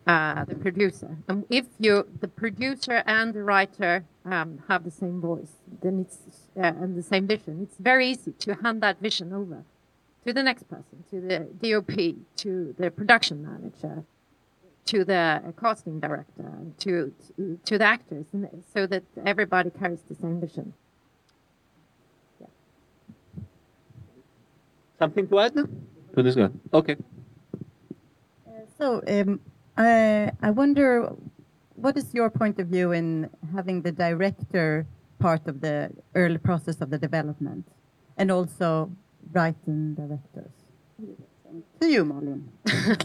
uh, 0.06 0.46
the 0.46 0.56
producer. 0.56 1.18
And 1.28 1.46
if 1.50 1.66
you, 1.80 2.08
the 2.22 2.28
producer 2.28 3.04
and 3.06 3.34
the 3.34 3.44
writer, 3.44 4.06
um, 4.26 4.64
have 4.70 4.84
the 4.86 4.92
same 4.92 5.20
voice, 5.20 5.52
then 5.82 6.00
it's 6.00 6.20
uh, 6.56 6.62
and 6.62 6.96
the 6.98 7.04
same 7.04 7.28
vision. 7.28 7.60
It's 7.64 7.78
very 7.78 8.10
easy 8.10 8.32
to 8.32 8.56
hand 8.56 8.82
that 8.84 9.02
vision 9.02 9.34
over 9.34 9.64
to 10.28 10.34
the 10.34 10.44
next 10.44 10.68
person, 10.68 11.06
to 11.10 11.22
the 11.22 11.40
DOP, 11.62 11.96
to 12.36 12.76
the 12.78 12.92
production 12.92 13.42
manager, 13.50 14.04
to 14.84 15.06
the 15.06 15.54
casting 15.58 16.02
director, 16.02 16.52
to 16.80 17.14
to, 17.38 17.58
to 17.64 17.78
the 17.78 17.86
actors, 17.86 18.26
so 18.74 18.86
that 18.88 19.04
everybody 19.26 19.70
carries 19.70 20.02
the 20.10 20.16
same 20.16 20.42
vision. 20.42 20.74
Something 25.00 25.28
to 25.30 25.40
add? 25.40 25.54
To 25.54 26.24
this 26.24 26.36
guy? 26.36 26.50
Okay. 26.74 26.98
So 28.78 29.02
um, 29.08 29.40
I, 29.78 30.32
I 30.42 30.50
wonder, 30.52 31.14
what 31.76 31.96
is 31.96 32.14
your 32.14 32.30
point 32.30 32.60
of 32.60 32.68
view 32.68 32.92
in 32.92 33.30
having 33.56 33.82
the 33.82 33.94
director 33.94 34.86
part 35.20 35.48
of 35.48 35.62
the 35.62 35.92
early 36.16 36.38
process 36.38 36.82
of 36.82 36.90
the 36.90 36.98
development, 36.98 37.66
and 38.18 38.30
also 38.30 38.92
writing 39.34 39.94
directors? 39.96 40.52
To 41.80 41.88
you, 41.88 42.06
Malin. 42.06 42.52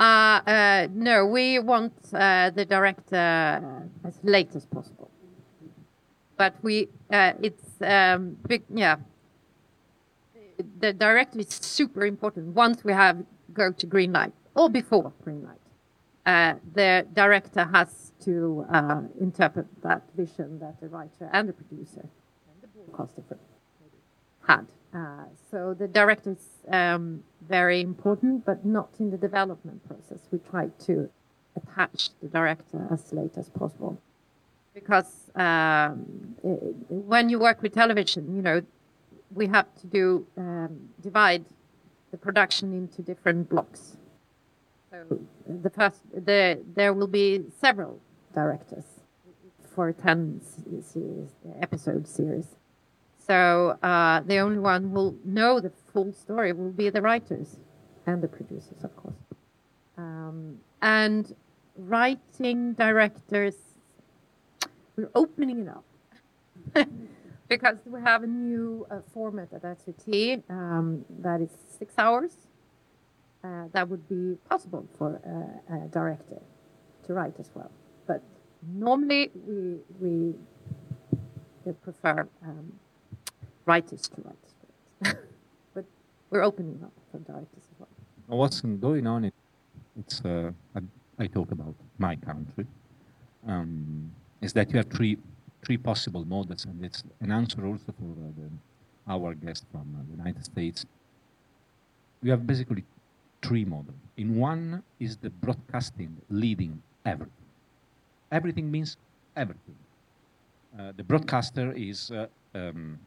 Uh, 0.00 0.40
uh, 0.46 0.88
no, 0.94 1.26
we 1.26 1.58
want 1.58 1.92
uh, 2.14 2.48
the 2.50 2.64
director 2.64 3.84
as 4.02 4.18
late 4.22 4.48
as 4.56 4.64
possible. 4.64 5.10
But 6.38 6.54
we, 6.62 6.88
uh, 7.12 7.34
it's 7.42 7.68
um, 7.82 8.38
big, 8.48 8.62
yeah. 8.72 8.96
The 10.78 10.94
director 10.94 11.38
is 11.38 11.50
super 11.50 12.06
important. 12.06 12.54
Once 12.54 12.82
we 12.82 12.92
have 12.92 13.24
go 13.52 13.72
to 13.72 13.86
green 13.86 14.14
light 14.14 14.32
or 14.54 14.70
before 14.70 15.12
green 15.22 15.44
light, 15.44 15.60
uh, 16.24 16.54
the 16.74 17.06
director 17.12 17.68
has 17.72 18.12
to 18.24 18.64
uh, 18.72 19.02
interpret 19.20 19.66
that 19.82 20.02
vision 20.16 20.58
that 20.60 20.80
the 20.80 20.88
writer 20.88 21.28
and 21.32 21.48
the 21.48 21.52
producer 21.52 22.08
and 22.48 22.62
the 22.62 22.68
broadcaster 22.68 23.22
had. 24.46 24.66
Uh, 24.94 25.24
so 25.50 25.74
the 25.74 25.86
director 25.86 26.32
is 26.32 26.48
um, 26.72 27.22
very 27.48 27.80
important, 27.80 28.44
but 28.44 28.64
not 28.64 28.88
in 28.98 29.10
the 29.10 29.16
development 29.16 29.86
process. 29.86 30.18
We 30.32 30.38
try 30.50 30.68
to 30.86 31.08
attach 31.56 32.10
the 32.20 32.28
director 32.28 32.88
as 32.90 33.12
late 33.12 33.36
as 33.36 33.48
possible, 33.50 34.00
because 34.74 35.30
um, 35.36 36.34
i- 36.44 36.74
when 36.88 37.28
you 37.28 37.38
work 37.38 37.62
with 37.62 37.72
television, 37.74 38.34
you 38.34 38.42
know, 38.42 38.62
we 39.32 39.46
have 39.46 39.72
to 39.80 39.86
do 39.86 40.26
um, 40.36 40.88
divide 41.00 41.44
the 42.10 42.16
production 42.18 42.72
into 42.72 43.00
different 43.02 43.48
blocks. 43.48 43.96
So 44.90 45.20
the 45.46 45.70
first, 45.70 46.00
the, 46.12 46.60
there 46.74 46.92
will 46.92 47.06
be 47.06 47.44
several 47.60 48.00
directors 48.34 48.84
for 49.72 49.88
a 49.88 49.92
10 49.92 50.40
s- 50.42 50.84
series, 50.84 51.28
episode 51.60 52.08
series. 52.08 52.46
So 53.30 53.78
uh, 53.80 54.22
the 54.26 54.38
only 54.38 54.58
one 54.58 54.82
who 54.82 54.88
will 54.88 55.14
know 55.24 55.60
the 55.60 55.70
full 55.92 56.12
story 56.12 56.52
will 56.52 56.72
be 56.72 56.90
the 56.90 57.00
writers 57.00 57.58
and 58.04 58.20
the 58.20 58.26
producers, 58.26 58.82
of 58.82 58.96
course. 58.96 59.22
Um, 59.96 60.58
and 60.82 61.32
writing 61.76 62.72
directors, 62.72 63.54
we're 64.96 65.12
opening 65.14 65.60
it 65.60 65.68
up 65.68 65.84
because 67.48 67.78
we 67.86 68.00
have 68.00 68.24
a 68.24 68.26
new 68.26 68.84
uh, 68.90 68.98
format 69.14 69.52
at 69.52 69.62
SVT 69.62 70.42
um, 70.50 71.04
that 71.20 71.40
is 71.40 71.50
six 71.78 71.94
hours. 71.98 72.32
Uh, 73.44 73.66
that 73.70 73.88
would 73.88 74.08
be 74.08 74.38
possible 74.48 74.88
for 74.98 75.20
a, 75.70 75.74
a 75.76 75.86
director 75.86 76.42
to 77.04 77.14
write 77.14 77.38
as 77.38 77.48
well. 77.54 77.70
But 78.08 78.24
normally 78.74 79.30
we 79.46 79.76
we 80.00 80.34
we 81.64 81.72
prefer 81.74 82.28
um, 82.42 82.72
writers 83.66 84.08
to 84.08 84.22
write 84.22 84.36
scripts. 84.46 85.20
but 85.74 85.84
we're 86.30 86.42
opening 86.42 86.80
up 86.82 86.92
for 87.10 87.18
directors 87.18 87.64
as 87.72 87.78
well. 87.78 87.88
What's 88.26 88.60
going 88.60 89.06
on? 89.06 89.24
It, 89.24 89.34
it's 89.98 90.20
uh, 90.24 90.52
I, 90.74 90.80
I 91.18 91.26
talk 91.26 91.50
about 91.50 91.74
my 91.98 92.16
country. 92.16 92.66
Um, 93.46 94.12
is 94.40 94.52
that 94.52 94.70
you 94.70 94.76
have 94.76 94.90
three 94.90 95.18
three 95.62 95.76
possible 95.76 96.24
models, 96.24 96.64
and 96.64 96.84
it's 96.84 97.04
an 97.20 97.30
answer 97.32 97.66
also 97.66 97.92
for 97.98 98.12
uh, 98.12 98.30
the, 98.38 99.12
our 99.12 99.34
guest 99.34 99.64
from 99.70 99.86
uh, 99.94 100.02
the 100.10 100.16
United 100.16 100.44
States. 100.44 100.86
We 102.22 102.30
have 102.30 102.46
basically 102.46 102.84
three 103.42 103.64
models. 103.64 103.96
In 104.16 104.38
one 104.38 104.82
is 104.98 105.16
the 105.16 105.30
broadcasting 105.30 106.16
leading 106.28 106.82
everything. 107.04 107.32
Everything 108.30 108.70
means 108.70 108.96
everything. 109.36 109.76
Uh, 110.78 110.92
the 110.96 111.02
broadcaster 111.02 111.72
is, 111.72 112.10
uh, 112.10 112.26
um, 112.54 112.98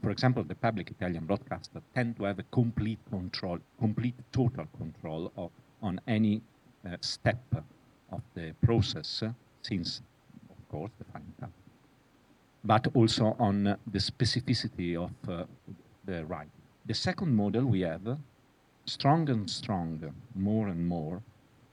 for 0.00 0.10
example, 0.10 0.44
the 0.44 0.54
public 0.54 0.90
Italian 0.90 1.26
broadcaster 1.26 1.80
tend 1.94 2.16
to 2.16 2.24
have 2.24 2.38
a 2.38 2.44
complete 2.44 2.98
control, 3.10 3.58
complete 3.78 4.14
total 4.32 4.66
control 4.78 5.32
of, 5.36 5.50
on 5.82 6.00
any 6.06 6.42
uh, 6.86 6.96
step 7.00 7.42
of 8.12 8.22
the 8.34 8.54
process, 8.62 9.22
since, 9.62 10.02
of 10.50 10.68
course, 10.68 10.90
the 10.98 11.04
final 11.04 11.52
but 12.64 12.86
also 12.94 13.36
on 13.38 13.64
the 13.64 13.98
specificity 13.98 14.96
of 14.96 15.10
uh, 15.28 15.44
the 16.04 16.24
writing. 16.26 16.50
The 16.86 16.94
second 16.94 17.34
model 17.34 17.64
we 17.64 17.80
have, 17.80 18.18
strong 18.86 19.28
and 19.30 19.48
strong, 19.50 20.12
more 20.34 20.68
and 20.68 20.86
more, 20.86 21.22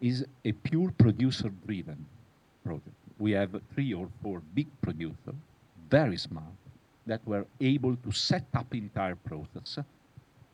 is 0.01 0.25
a 0.45 0.51
pure 0.51 0.91
producer-driven 0.97 2.05
project. 2.63 2.95
We 3.19 3.31
have 3.31 3.51
three 3.73 3.93
or 3.93 4.07
four 4.23 4.41
big 4.53 4.67
producers, 4.81 5.35
very 5.89 6.17
smart, 6.17 6.53
that 7.09 7.25
were 7.25 7.45
able 7.59 7.95
to 7.95 8.11
set 8.11 8.45
up 8.53 8.73
entire 8.73 9.15
process, 9.15 9.79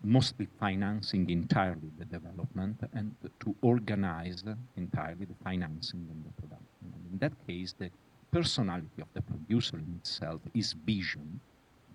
mostly 0.04 0.48
financing 0.60 1.30
entirely 1.30 1.92
the 2.00 2.06
development 2.06 2.78
and 2.94 3.14
to 3.42 3.54
organize 3.62 4.44
entirely 4.78 5.26
the 5.26 5.36
financing 5.44 6.08
and 6.12 6.24
the 6.26 6.42
production. 6.42 6.88
And 6.94 7.04
in 7.12 7.18
that 7.20 7.34
case, 7.46 7.76
the 7.78 7.90
personality 8.32 9.02
of 9.02 9.08
the 9.14 9.22
producer 9.22 9.78
in 9.78 10.00
itself, 10.00 10.40
his 10.54 10.74
vision, 10.74 11.40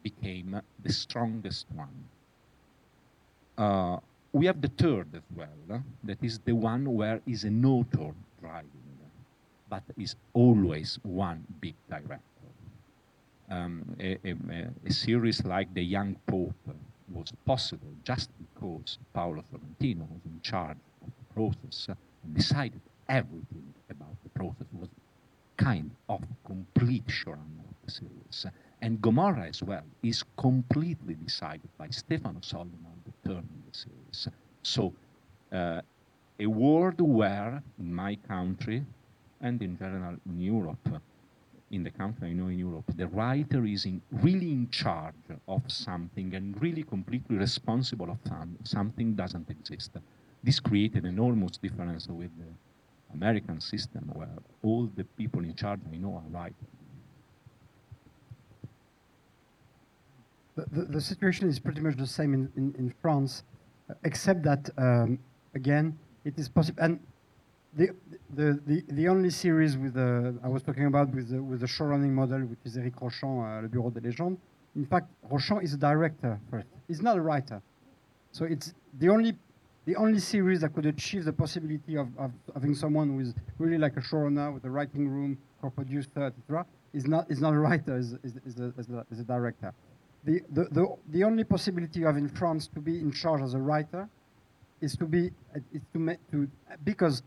became 0.02 0.60
the 0.82 0.92
strongest 0.92 1.66
one. 1.74 1.98
Uh, 3.58 3.98
we 4.32 4.46
have 4.46 4.60
the 4.60 4.72
third 4.82 5.08
as 5.14 5.22
well, 5.36 5.82
that 6.04 6.18
is 6.22 6.38
the 6.44 6.52
one 6.52 6.84
where 6.94 7.20
is 7.26 7.44
an 7.44 7.64
author 7.64 8.14
driving, 8.40 8.70
but 9.68 9.82
is 9.98 10.16
always 10.34 10.98
one 11.02 11.44
big 11.60 11.74
director. 11.88 12.29
Um, 13.50 13.96
a, 13.98 14.16
a, 14.24 14.34
a, 14.86 14.92
series 14.92 15.44
like 15.44 15.74
The 15.74 15.82
Young 15.82 16.14
Pope 16.26 16.54
was 17.12 17.32
possible 17.44 17.92
just 18.04 18.30
because 18.38 18.98
Paolo 19.12 19.42
Sorrentino 19.50 20.06
was 20.08 20.24
in 20.24 20.40
charge 20.40 20.78
of 21.02 21.08
the 21.18 21.34
process 21.34 21.88
and 22.22 22.34
decided 22.34 22.80
everything 23.08 23.74
about 23.90 24.14
the 24.22 24.28
process, 24.30 24.66
was 24.72 24.88
kind 25.56 25.90
of 26.08 26.22
complete 26.46 27.06
showrunner 27.08 27.66
of 27.68 27.76
the 27.84 27.90
series. 27.90 28.46
And 28.82 29.02
Gomorrah 29.02 29.48
as 29.48 29.62
well 29.62 29.84
is 30.02 30.24
completely 30.38 31.14
decided 31.14 31.68
by 31.76 31.88
Stefano 31.90 32.40
Sollima, 32.40 32.92
the 33.04 33.28
turn 33.28 33.48
the 33.70 33.76
series. 33.76 34.28
So 34.62 34.92
uh, 35.52 35.80
a 36.38 36.46
world 36.46 37.00
where 37.00 37.62
in 37.78 37.94
my 37.94 38.16
country 38.28 38.84
and 39.40 39.60
in 39.62 39.76
general 39.76 40.16
in 40.26 40.40
Europe, 40.40 40.88
in 41.70 41.84
the 41.84 41.90
country 41.90 42.30
I 42.30 42.32
know 42.32 42.48
in 42.48 42.58
Europe, 42.58 42.84
the 42.96 43.06
writer 43.06 43.64
is 43.64 43.84
in, 43.84 44.02
really 44.10 44.50
in 44.50 44.68
charge 44.70 45.14
of 45.46 45.62
something 45.68 46.34
and 46.34 46.60
really 46.60 46.82
completely 46.82 47.36
responsible 47.36 48.10
of 48.10 48.18
something 48.64 49.14
doesn't 49.14 49.48
exist. 49.48 49.92
This 50.42 50.58
created 50.58 51.04
enormous 51.04 51.58
difference 51.58 52.08
with 52.08 52.30
the 52.38 53.14
American 53.14 53.60
system 53.60 54.10
where 54.14 54.28
all 54.62 54.90
the 54.96 55.04
people 55.04 55.44
in 55.44 55.54
charge 55.54 55.80
I 55.92 55.96
know 55.96 56.14
are 56.16 56.30
writers. 56.30 56.54
The, 60.56 60.66
the, 60.72 60.84
the, 60.92 61.00
situation 61.00 61.48
is 61.48 61.58
pretty 61.58 61.80
much 61.80 61.96
the 61.96 62.06
same 62.06 62.34
in, 62.34 62.52
in, 62.56 62.74
in 62.76 62.94
France, 63.00 63.44
except 64.04 64.42
that, 64.42 64.68
um, 64.76 65.18
again, 65.54 65.96
it 66.24 66.38
is 66.38 66.48
possible. 66.48 66.82
And 66.82 67.00
the, 67.74 67.90
the, 68.34 68.60
the, 68.66 68.84
the 68.88 69.08
only 69.08 69.30
series 69.30 69.76
with 69.76 69.94
the, 69.94 70.34
I 70.42 70.48
was 70.48 70.62
talking 70.62 70.86
about 70.86 71.14
with 71.14 71.30
the, 71.30 71.42
with 71.42 71.60
the 71.60 71.66
show 71.66 71.84
running 71.84 72.14
model, 72.14 72.40
which 72.40 72.58
is 72.64 72.76
Eric 72.76 72.96
Rochant, 72.96 73.58
uh, 73.58 73.62
Le 73.62 73.68
Bureau 73.68 73.90
des 73.90 74.00
Légendes. 74.00 74.38
In 74.76 74.84
fact, 74.84 75.08
Rochant 75.30 75.62
is 75.62 75.74
a 75.74 75.76
director 75.76 76.38
first. 76.50 76.66
He's 76.88 77.02
not 77.02 77.16
a 77.16 77.20
writer. 77.20 77.62
So 78.32 78.44
it's 78.44 78.74
the 78.98 79.08
only, 79.08 79.36
the 79.84 79.96
only 79.96 80.18
series 80.18 80.60
that 80.60 80.74
could 80.74 80.86
achieve 80.86 81.24
the 81.24 81.32
possibility 81.32 81.96
of, 81.96 82.08
of 82.18 82.32
having 82.54 82.74
someone 82.74 83.08
who 83.08 83.20
is 83.20 83.34
really 83.58 83.78
like 83.78 83.96
a 83.96 84.00
showrunner 84.00 84.52
with 84.52 84.64
a 84.64 84.70
writing 84.70 85.08
room, 85.08 85.38
co-producer, 85.62 86.24
etc. 86.24 86.66
Is 86.92 87.06
not, 87.06 87.30
is 87.30 87.40
not 87.40 87.54
a 87.54 87.58
writer, 87.58 87.96
is, 87.96 88.14
is, 88.24 88.36
is, 88.44 88.58
a, 88.58 88.72
is, 88.78 88.88
a, 88.88 89.06
is 89.12 89.20
a 89.20 89.24
director. 89.24 89.72
The, 90.24 90.42
the, 90.52 90.64
the, 90.72 90.96
the 91.08 91.24
only 91.24 91.44
possibility 91.44 92.00
you 92.00 92.06
have 92.06 92.16
in 92.16 92.28
France 92.28 92.68
to 92.74 92.80
be 92.80 92.98
in 92.98 93.12
charge 93.12 93.42
as 93.42 93.54
a 93.54 93.58
writer 93.58 94.08
is 94.80 94.96
to 94.96 95.06
be, 95.06 95.30
is 95.72 95.82
to, 95.92 95.98
make, 95.98 96.18
to 96.30 96.48
because 96.84 97.22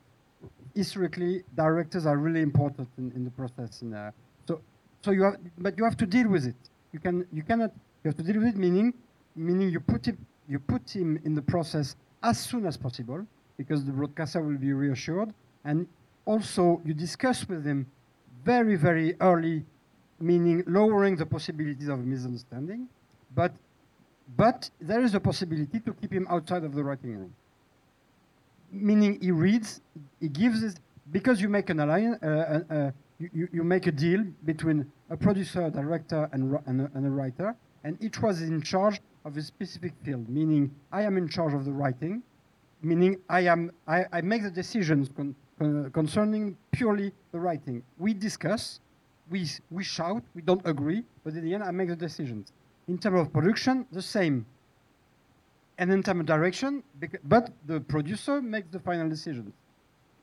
historically, 0.75 1.43
directors 1.55 2.05
are 2.05 2.17
really 2.17 2.41
important 2.41 2.87
in, 2.97 3.11
in 3.15 3.23
the 3.23 3.31
process. 3.31 3.83
Uh, 3.83 4.11
so, 4.47 4.61
so 5.01 5.11
you 5.11 5.23
have, 5.23 5.37
but 5.57 5.77
you 5.77 5.83
have 5.83 5.97
to 5.97 6.05
deal 6.05 6.27
with 6.27 6.45
it. 6.45 6.55
You 6.91 6.99
can, 6.99 7.25
you 7.31 7.43
cannot, 7.43 7.71
you 8.03 8.09
have 8.09 8.17
to 8.17 8.23
deal 8.23 8.41
with 8.41 8.47
it. 8.47 8.57
Meaning, 8.57 8.93
meaning 9.35 9.69
you 9.69 9.79
put 9.79 10.07
him, 10.07 10.17
you 10.47 10.59
put 10.59 10.89
him 10.89 11.19
in 11.23 11.35
the 11.35 11.41
process 11.41 11.95
as 12.21 12.39
soon 12.39 12.65
as 12.65 12.77
possible, 12.77 13.25
because 13.57 13.85
the 13.85 13.91
broadcaster 13.91 14.41
will 14.41 14.57
be 14.57 14.73
reassured, 14.73 15.33
and 15.65 15.87
also 16.25 16.81
you 16.85 16.93
discuss 16.93 17.47
with 17.47 17.65
him 17.65 17.85
very, 18.45 18.75
very 18.75 19.15
early, 19.19 19.65
meaning 20.19 20.63
lowering 20.67 21.15
the 21.15 21.25
possibilities 21.25 21.89
of 21.89 21.99
misunderstanding, 21.99 22.87
but, 23.35 23.51
but 24.37 24.69
there 24.79 25.03
is 25.03 25.15
a 25.15 25.19
possibility 25.19 25.79
to 25.81 25.93
keep 25.93 26.13
him 26.13 26.25
outside 26.29 26.63
of 26.63 26.73
the 26.73 26.83
writing 26.83 27.17
room 27.17 27.33
meaning 28.73 29.19
he 29.21 29.31
reads, 29.31 29.81
he 30.19 30.27
gives 30.27 30.63
it, 30.63 30.79
because 31.11 31.39
you 31.39 31.47
make 31.47 31.69
an 31.69 31.79
alliance, 31.79 32.17
uh, 32.23 32.27
uh, 32.69 32.73
uh, 32.73 32.91
you, 33.19 33.47
you 33.53 33.63
make 33.63 33.87
a 33.87 33.91
deal 33.91 34.23
between 34.45 34.91
a 35.09 35.15
producer, 35.15 35.65
a 35.65 35.69
director, 35.69 36.27
and, 36.33 36.59
and, 36.65 36.81
a, 36.81 36.91
and 36.95 37.05
a 37.05 37.09
writer, 37.09 37.55
and 37.83 37.97
each 38.03 38.19
was 38.19 38.41
in 38.41 38.61
charge 38.61 38.99
of 39.25 39.37
a 39.37 39.41
specific 39.41 39.93
field, 40.03 40.27
meaning 40.27 40.73
I 40.91 41.03
am 41.03 41.17
in 41.17 41.29
charge 41.29 41.53
of 41.53 41.65
the 41.65 41.71
writing, 41.71 42.23
meaning 42.81 43.17
I, 43.29 43.41
am, 43.41 43.71
I, 43.87 44.05
I 44.11 44.21
make 44.21 44.43
the 44.43 44.51
decisions 44.51 45.09
con, 45.15 45.35
con, 45.59 45.89
concerning 45.91 46.57
purely 46.71 47.13
the 47.31 47.39
writing. 47.39 47.83
We 47.97 48.13
discuss, 48.13 48.79
we, 49.29 49.47
we 49.71 49.83
shout, 49.83 50.23
we 50.35 50.41
don't 50.41 50.65
agree, 50.65 51.03
but 51.23 51.33
in 51.33 51.45
the 51.45 51.53
end 51.53 51.63
I 51.63 51.71
make 51.71 51.89
the 51.89 51.95
decisions. 51.95 52.51
In 52.87 52.97
terms 52.97 53.21
of 53.21 53.31
production, 53.31 53.85
the 53.91 54.01
same 54.01 54.45
and 55.77 55.91
in 55.91 56.03
terms 56.03 56.21
of 56.21 56.25
direction, 56.25 56.83
but 57.23 57.49
the 57.65 57.79
producer 57.81 58.41
makes 58.41 58.69
the 58.71 58.79
final 58.79 59.09
decision. 59.09 59.53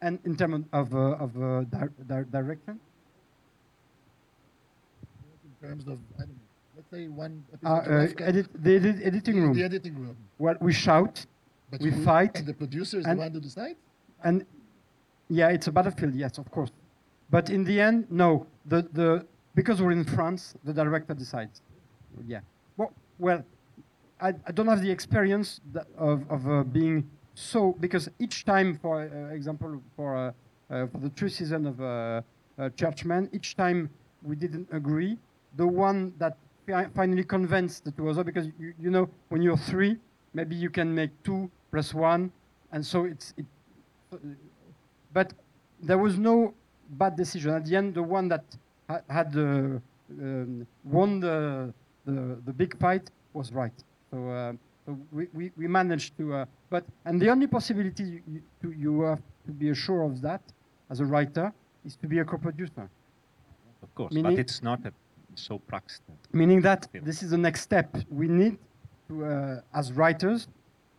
And 0.03 0.19
in 0.25 0.37
terms 0.37 0.67
of, 0.73 0.95
uh, 0.95 1.25
of 1.25 1.37
uh, 1.37 1.63
di 1.65 1.89
di 2.07 2.23
direction? 2.31 2.81
In 5.45 5.69
terms 5.69 5.87
of, 5.89 5.99
I 6.17 6.21
don't 6.21 6.29
know, 6.29 6.77
let's 6.77 6.91
say 6.91 7.09
one 7.09 7.45
uh, 7.65 7.69
uh 7.69 8.07
edit, 8.21 8.49
the 8.55 8.77
edit, 8.77 8.97
editing 9.03 9.43
room. 9.43 9.53
The 9.53 9.65
editing 9.65 9.95
room. 9.99 10.17
Well, 10.39 10.57
we 10.61 10.73
shout, 10.73 11.27
but 11.71 11.81
we 11.81 11.91
fight. 11.91 12.39
And 12.39 12.47
the 12.47 12.55
producer 12.55 13.01
is 13.01 13.05
the 13.05 13.15
one 13.15 13.33
who 13.33 13.41
decides? 13.41 13.79
And 14.25 14.47
yeah, 15.29 15.49
it's 15.49 15.67
a 15.67 15.73
battlefield, 15.73 16.15
yes, 16.15 16.39
of 16.39 16.51
course. 16.51 16.71
But 17.31 17.51
in 17.51 17.65
the 17.65 17.81
end, 17.81 18.07
no. 18.11 18.47
The, 18.67 18.89
the, 18.93 19.27
because 19.55 19.83
we're 19.83 19.93
in 19.93 20.05
France, 20.05 20.55
the 20.65 20.73
director 20.73 21.15
decides. 21.15 21.61
Yeah. 22.27 22.41
Well, 22.77 22.93
well 23.19 23.45
I, 24.21 24.35
I 24.47 24.53
don't 24.53 24.67
have 24.67 24.83
the 24.83 24.91
experience 24.91 25.61
of, 25.97 26.31
of 26.31 26.49
uh, 26.49 26.63
being 26.65 27.09
so 27.35 27.75
because 27.81 28.11
each 28.19 28.45
time, 28.45 28.79
for 28.83 29.03
uh, 29.03 29.35
example, 29.35 29.81
for 29.97 30.17
uh, 30.17 30.33
uh 30.73 30.87
for 30.89 30.99
the 30.99 31.11
three 31.11 31.31
season 31.31 31.67
of 31.67 31.81
uh, 31.81 31.87
uh, 32.59 32.69
Churchman, 32.77 33.31
each 33.33 33.57
time 33.57 33.89
we 34.23 34.37
didn't 34.37 34.69
agree. 34.73 35.17
The 35.57 35.67
one 35.67 36.13
that 36.19 36.37
fi 36.67 36.87
finally 36.95 37.25
convinced 37.25 37.85
the 37.85 37.93
two 37.93 38.09
others, 38.09 38.25
because 38.25 38.47
you, 38.59 38.75
you 38.79 38.91
know 38.91 39.09
when 39.31 39.43
you're 39.43 39.57
three, 39.57 39.97
maybe 40.35 40.55
you 40.55 40.71
can 40.71 40.95
make 40.95 41.11
two 41.23 41.51
plus 41.71 41.95
one, 41.95 42.31
and 42.73 42.85
so 42.85 43.05
it's 43.05 43.33
it. 43.37 43.47
But 45.13 45.33
there 45.83 45.99
was 45.99 46.19
no 46.19 46.55
bad 46.91 47.17
decision 47.17 47.55
at 47.55 47.65
the 47.65 47.77
end. 47.77 47.95
The 47.95 48.03
one 48.03 48.29
that 48.29 48.45
ha 48.89 49.01
had 49.09 49.35
um, 49.37 50.67
won 50.85 51.21
the, 51.21 51.73
the 52.05 52.39
the 52.45 52.53
big 52.53 52.79
fight 52.79 53.11
was 53.33 53.53
right. 53.53 53.85
So, 54.11 54.29
uh, 54.29 54.53
so 54.87 54.99
we, 55.12 55.29
we, 55.33 55.53
we, 55.57 55.68
managed 55.68 56.16
to, 56.18 56.35
uh, 56.35 56.44
but, 56.68 56.85
and 57.05 57.20
the 57.20 57.29
only 57.29 57.46
possibility 57.46 58.23
you, 58.27 58.42
to, 58.62 58.73
you 58.73 59.03
have 59.03 59.23
to 59.46 59.53
be 59.53 59.73
sure 59.75 60.03
of 60.03 60.20
that 60.23 60.40
as 60.90 61.01
a 61.01 61.05
writer 61.05 61.53
is 61.85 61.96
to 61.96 62.07
be 62.07 62.18
a 62.18 62.25
co-producer. 62.25 62.88
Of 63.83 63.94
course, 63.94 64.12
meaning, 64.12 64.33
but 64.33 64.40
it's 64.40 64.62
not 64.62 64.85
a, 64.85 64.92
so 65.35 65.59
practiced. 65.59 66.03
Meaning 66.33 66.61
that 66.62 66.88
this 66.92 67.23
is 67.23 67.31
the 67.31 67.38
next 67.38 67.62
step. 67.62 67.96
We 68.11 68.27
need 68.29 68.59
to, 69.09 69.25
uh, 69.25 69.61
as 69.75 69.92
writers, 69.92 70.49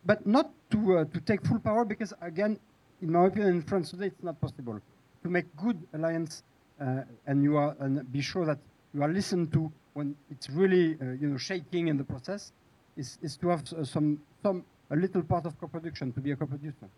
but 0.04 0.26
not 0.26 0.50
to, 0.70 0.98
uh, 0.98 1.04
to 1.04 1.20
take 1.20 1.44
full 1.44 1.58
power 1.58 1.84
because, 1.84 2.14
again, 2.20 2.58
in 3.02 3.12
my 3.12 3.26
opinion, 3.26 3.56
in 3.56 3.62
France 3.62 3.90
today, 3.90 4.06
it's 4.06 4.22
not 4.22 4.40
possible 4.40 4.80
to 5.22 5.28
make 5.28 5.44
good 5.56 5.80
alliance 5.92 6.42
uh, 6.80 7.02
and 7.26 7.42
you 7.42 7.56
are 7.56 7.76
and 7.80 8.10
be 8.12 8.20
sure 8.20 8.44
that 8.44 8.58
you 8.94 9.02
are 9.02 9.08
listened 9.08 9.52
to 9.52 9.70
when 9.94 10.16
it's 10.30 10.48
really 10.50 10.96
uh, 11.00 11.12
you 11.20 11.28
know 11.28 11.36
shaking 11.36 11.88
in 11.88 11.96
the 11.96 12.04
process 12.04 12.52
is, 12.96 13.18
is 13.22 13.36
to 13.38 13.48
have 13.48 13.62
uh, 13.72 13.84
some, 13.84 14.20
some, 14.42 14.64
a 14.90 14.96
little 14.96 15.22
part 15.22 15.46
of 15.46 15.58
co-production, 15.58 16.12
to 16.12 16.20
be 16.20 16.32
a 16.32 16.36
co-producer. 16.36 16.88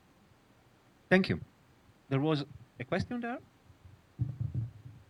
Thank 1.09 1.29
you. 1.29 1.41
There 2.09 2.21
was 2.21 2.45
a 2.81 2.85
question 2.85 3.21
there? 3.21 3.39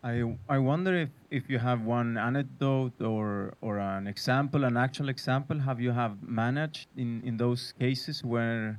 I, 0.02 0.36
I 0.50 0.58
wonder 0.58 0.94
if, 0.94 1.08
if 1.30 1.48
you 1.48 1.58
have 1.58 1.80
one 1.80 2.18
anecdote 2.18 3.00
or, 3.00 3.54
or 3.62 3.78
an 3.78 4.06
example, 4.06 4.64
an 4.64 4.76
actual 4.76 5.08
example, 5.08 5.58
have 5.58 5.80
you 5.80 5.92
have 5.92 6.22
managed 6.22 6.88
in, 6.96 7.22
in 7.24 7.38
those 7.38 7.72
cases 7.78 8.22
where, 8.22 8.78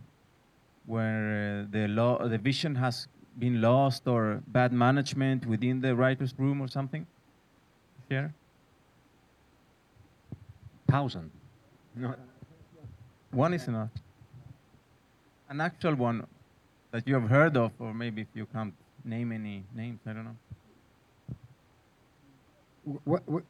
where 0.86 1.66
uh, 1.66 1.72
the, 1.72 1.88
law, 1.88 2.28
the 2.28 2.38
vision 2.38 2.76
has 2.76 3.08
been 3.40 3.60
lost 3.60 4.08
or 4.08 4.44
bad 4.48 4.72
management 4.72 5.48
within 5.48 5.82
the 5.82 5.96
writer's 5.96 6.34
room 6.38 6.62
or 6.62 6.68
something? 6.68 7.08
Share? 8.08 8.32
Thousand. 10.88 11.32
One 13.32 13.54
is 13.54 13.68
enough. 13.68 13.90
An 15.50 15.62
actual 15.62 15.96
one 15.96 16.26
that 16.92 17.08
you 17.08 17.14
have 17.14 17.30
heard 17.30 17.58
of, 17.58 17.72
or 17.80 17.94
maybe 17.94 18.22
if 18.22 18.28
you 18.34 18.46
can't 18.46 18.74
name 19.04 19.32
any 19.32 19.64
names, 19.76 20.00
I 20.06 20.14
don't 20.14 20.26
know. 20.26 20.38
What, 23.04 23.28
what, 23.28 23.44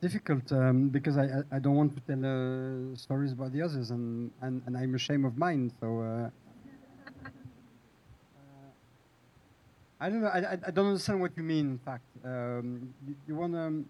difficult 0.00 0.50
um, 0.52 0.88
because 0.88 1.16
I, 1.16 1.24
I, 1.24 1.56
I 1.56 1.58
don't 1.58 1.74
want 1.74 1.94
to 1.96 2.00
tell 2.00 2.22
uh, 2.24 2.96
stories 2.96 3.32
about 3.32 3.52
the 3.52 3.62
others, 3.62 3.90
and, 3.90 4.30
and, 4.42 4.62
and 4.66 4.76
I'm 4.76 4.94
ashamed 4.94 5.24
of 5.24 5.36
mine. 5.36 5.72
So 5.80 6.00
uh, 6.00 6.30
I 10.00 10.08
don't 10.10 10.20
know. 10.20 10.28
I, 10.28 10.58
I, 10.66 10.70
don't 10.70 10.88
understand 10.88 11.20
what 11.20 11.32
you 11.36 11.42
mean. 11.42 11.66
In 11.70 11.78
fact, 11.78 12.04
um, 12.24 12.92
you, 13.06 13.14
you 13.28 13.34
want 13.34 13.54
to. 13.54 13.84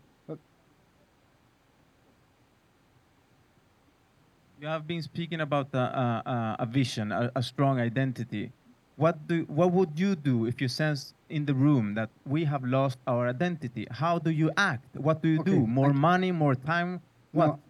You 4.66 4.72
have 4.72 4.88
been 4.88 5.00
speaking 5.02 5.42
about 5.42 5.68
uh, 5.72 5.78
uh, 5.78 6.56
a 6.58 6.66
vision, 6.66 7.12
a, 7.12 7.30
a, 7.36 7.40
strong 7.40 7.78
identity. 7.78 8.50
What 8.96 9.28
do 9.28 9.44
what 9.46 9.70
would 9.70 9.92
you 9.94 10.16
do 10.16 10.46
if 10.46 10.60
you 10.60 10.66
sense 10.66 11.14
in 11.30 11.46
the 11.46 11.54
room 11.54 11.94
that 11.94 12.10
we 12.26 12.42
have 12.46 12.64
lost 12.64 12.98
our 13.06 13.28
identity? 13.28 13.86
How 13.92 14.18
do 14.18 14.30
you 14.30 14.50
act? 14.56 14.96
What 14.96 15.22
do 15.22 15.28
you 15.28 15.38
Okay, 15.38 15.52
do? 15.52 15.68
More 15.68 15.90
I- 15.90 16.02
money, 16.10 16.32
more 16.32 16.56
time? 16.56 17.00
What? 17.30 17.46
No, 17.46 17.60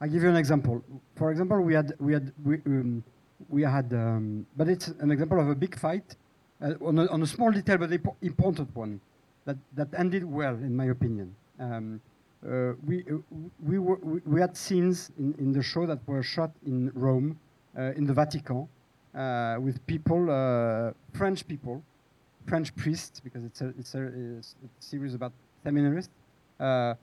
I 0.00 0.08
give 0.08 0.22
you 0.22 0.30
an 0.30 0.36
example. 0.36 0.82
For 1.14 1.30
example, 1.30 1.60
we 1.60 1.74
had 1.74 1.92
we 2.00 2.14
had 2.14 2.32
we, 2.42 2.54
um, 2.64 3.04
we 3.50 3.60
had, 3.60 3.92
um, 3.92 4.46
but 4.56 4.66
it's 4.66 4.88
an 5.04 5.10
example 5.10 5.38
of 5.38 5.50
a 5.50 5.54
big 5.54 5.78
fight 5.78 6.16
uh, 6.62 6.72
on, 6.80 7.00
a, 7.00 7.04
on 7.12 7.20
a 7.20 7.26
small 7.26 7.52
detail, 7.52 7.76
but 7.76 7.90
impo- 7.90 8.16
important 8.22 8.74
one 8.74 8.98
that 9.44 9.58
that 9.74 9.88
ended 9.92 10.24
well, 10.24 10.54
in 10.54 10.74
my 10.74 10.86
opinion. 10.86 11.36
Um, 11.60 12.00
uh, 12.00 12.13
we 12.86 13.04
uh, 13.10 13.16
we, 13.64 13.78
were, 13.78 13.98
we 14.26 14.40
had 14.40 14.56
scenes 14.56 15.10
in, 15.18 15.34
in 15.38 15.52
the 15.52 15.62
show 15.62 15.86
that 15.86 15.98
were 16.06 16.22
shot 16.22 16.50
in 16.66 16.90
Rome, 16.94 17.38
uh, 17.78 17.92
in 17.96 18.06
the 18.06 18.12
Vatican, 18.12 18.68
uh, 19.14 19.56
with 19.60 19.84
people, 19.86 20.30
uh, 20.30 20.92
French 21.12 21.46
people, 21.46 21.82
French 22.46 22.74
priests, 22.76 23.20
because 23.20 23.44
it's 23.44 23.60
a 23.60 23.68
it's 23.78 23.94
a, 23.94 24.02
it's 24.38 24.56
a 24.62 24.84
series 24.84 25.14
about 25.14 25.32
seminarists. 25.62 26.12
Uh, 26.60 26.94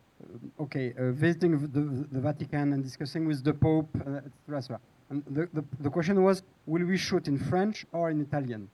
okay, 0.59 0.93
uh, 0.97 1.11
visiting 1.11 1.59
the, 1.59 2.07
the 2.11 2.19
Vatican 2.19 2.73
and 2.73 2.83
discussing 2.83 3.25
with 3.25 3.43
the 3.43 3.53
Pope, 3.53 3.89
uh, 4.07 4.55
etc. 4.55 4.79
And 5.09 5.23
the, 5.25 5.49
the, 5.53 5.63
the 5.79 5.89
question 5.89 6.23
was, 6.23 6.43
will 6.65 6.85
we 6.85 6.97
shoot 6.97 7.27
in 7.27 7.37
French 7.37 7.85
or 7.91 8.11
in 8.11 8.21
Italian? 8.21 8.69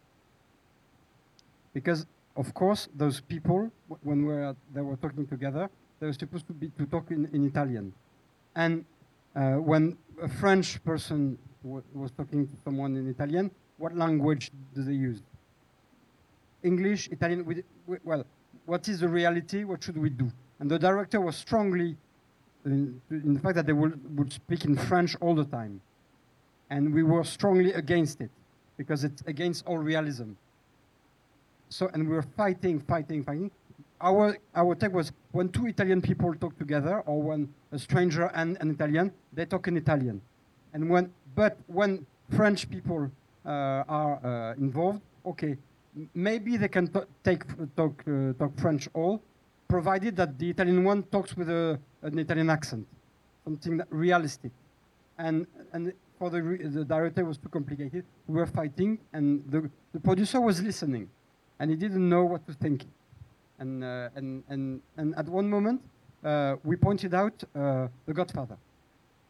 Because, 1.73 2.05
of 2.37 2.53
course, 2.53 2.87
those 2.95 3.19
people, 3.19 3.71
when 4.03 4.25
we're, 4.25 4.55
they 4.73 4.81
were 4.81 4.95
talking 4.95 5.25
together, 5.25 5.69
they 5.99 6.05
were 6.05 6.13
supposed 6.13 6.45
to, 6.47 6.53
be, 6.53 6.69
to 6.77 6.85
talk 6.85 7.09
in, 7.09 7.27
in 7.33 7.45
Italian. 7.45 7.91
And 8.55 8.85
uh, 9.35 9.53
when 9.53 9.97
a 10.21 10.29
French 10.29 10.83
person 10.83 11.37
was 11.63 12.11
talking 12.11 12.47
to 12.47 12.53
someone 12.63 12.95
in 12.95 13.09
Italian, 13.09 13.51
what 13.77 13.95
language 13.95 14.51
do 14.75 14.83
they 14.83 14.93
use? 14.93 15.21
English, 16.63 17.09
Italian. 17.09 17.43
We, 17.43 17.63
we, 17.87 17.97
well, 18.03 18.23
what 18.65 18.87
is 18.87 18.99
the 18.99 19.09
reality? 19.09 19.63
What 19.63 19.83
should 19.83 19.97
we 19.97 20.09
do? 20.09 20.31
And 20.59 20.69
the 20.69 20.79
director 20.79 21.19
was 21.19 21.35
strongly 21.35 21.97
in, 22.65 23.01
in 23.09 23.33
the 23.33 23.39
fact 23.39 23.55
that 23.55 23.65
they 23.65 23.73
would, 23.73 24.17
would 24.17 24.31
speak 24.31 24.65
in 24.65 24.77
French 24.77 25.15
all 25.21 25.35
the 25.35 25.45
time. 25.45 25.81
And 26.69 26.93
we 26.93 27.03
were 27.03 27.23
strongly 27.23 27.73
against 27.73 28.21
it 28.21 28.29
because 28.77 29.03
it's 29.03 29.23
against 29.25 29.65
all 29.65 29.77
realism. 29.77 30.33
So, 31.69 31.89
and 31.93 32.07
we 32.07 32.15
were 32.15 32.25
fighting, 32.35 32.79
fighting, 32.79 33.23
fighting. 33.23 33.51
Our, 33.99 34.37
our 34.55 34.75
take 34.75 34.93
was 34.93 35.11
when 35.31 35.49
two 35.49 35.67
Italian 35.67 36.01
people 36.01 36.33
talk 36.35 36.57
together, 36.57 37.01
or 37.01 37.21
when 37.21 37.53
a 37.71 37.79
stranger 37.79 38.31
and 38.33 38.57
an 38.61 38.71
Italian, 38.71 39.11
they 39.33 39.45
talk 39.45 39.67
in 39.67 39.75
Italian. 39.75 40.21
And 40.73 40.89
when, 40.89 41.11
but 41.35 41.57
when 41.67 42.05
French 42.35 42.69
people 42.69 43.09
uh, 43.45 43.49
are 43.49 44.19
uh, 44.23 44.53
involved, 44.53 45.01
okay, 45.25 45.57
maybe 46.13 46.57
they 46.57 46.67
can 46.67 46.91
take 47.23 47.43
talk 47.75 48.03
uh, 48.07 48.33
talk 48.33 48.57
French 48.59 48.87
all, 48.93 49.21
provided 49.67 50.15
that 50.15 50.37
the 50.37 50.49
Italian 50.49 50.83
one 50.83 51.03
talks 51.03 51.35
with 51.35 51.49
a, 51.49 51.79
an 52.01 52.19
Italian 52.19 52.49
accent, 52.49 52.85
something 53.43 53.81
realistic. 53.89 54.51
And 55.17 55.47
and 55.73 55.93
for 56.19 56.29
the 56.29 56.41
the 56.41 56.85
director 56.85 57.25
was 57.25 57.37
too 57.37 57.49
complicated. 57.49 58.05
We 58.27 58.35
were 58.35 58.45
fighting, 58.45 58.99
and 59.13 59.43
the 59.49 59.69
the 59.93 59.99
producer 59.99 60.39
was 60.39 60.61
listening, 60.61 61.09
and 61.59 61.69
he 61.69 61.75
didn't 61.75 62.07
know 62.07 62.23
what 62.23 62.45
to 62.47 62.53
think. 62.53 62.85
And 63.59 63.83
uh, 63.83 64.09
and 64.15 64.43
and 64.49 64.81
and 64.97 65.15
at 65.15 65.27
one 65.27 65.49
moment, 65.49 65.81
uh, 66.23 66.55
we 66.63 66.75
pointed 66.75 67.13
out 67.13 67.43
uh, 67.55 67.87
the 68.05 68.13
Godfather, 68.13 68.57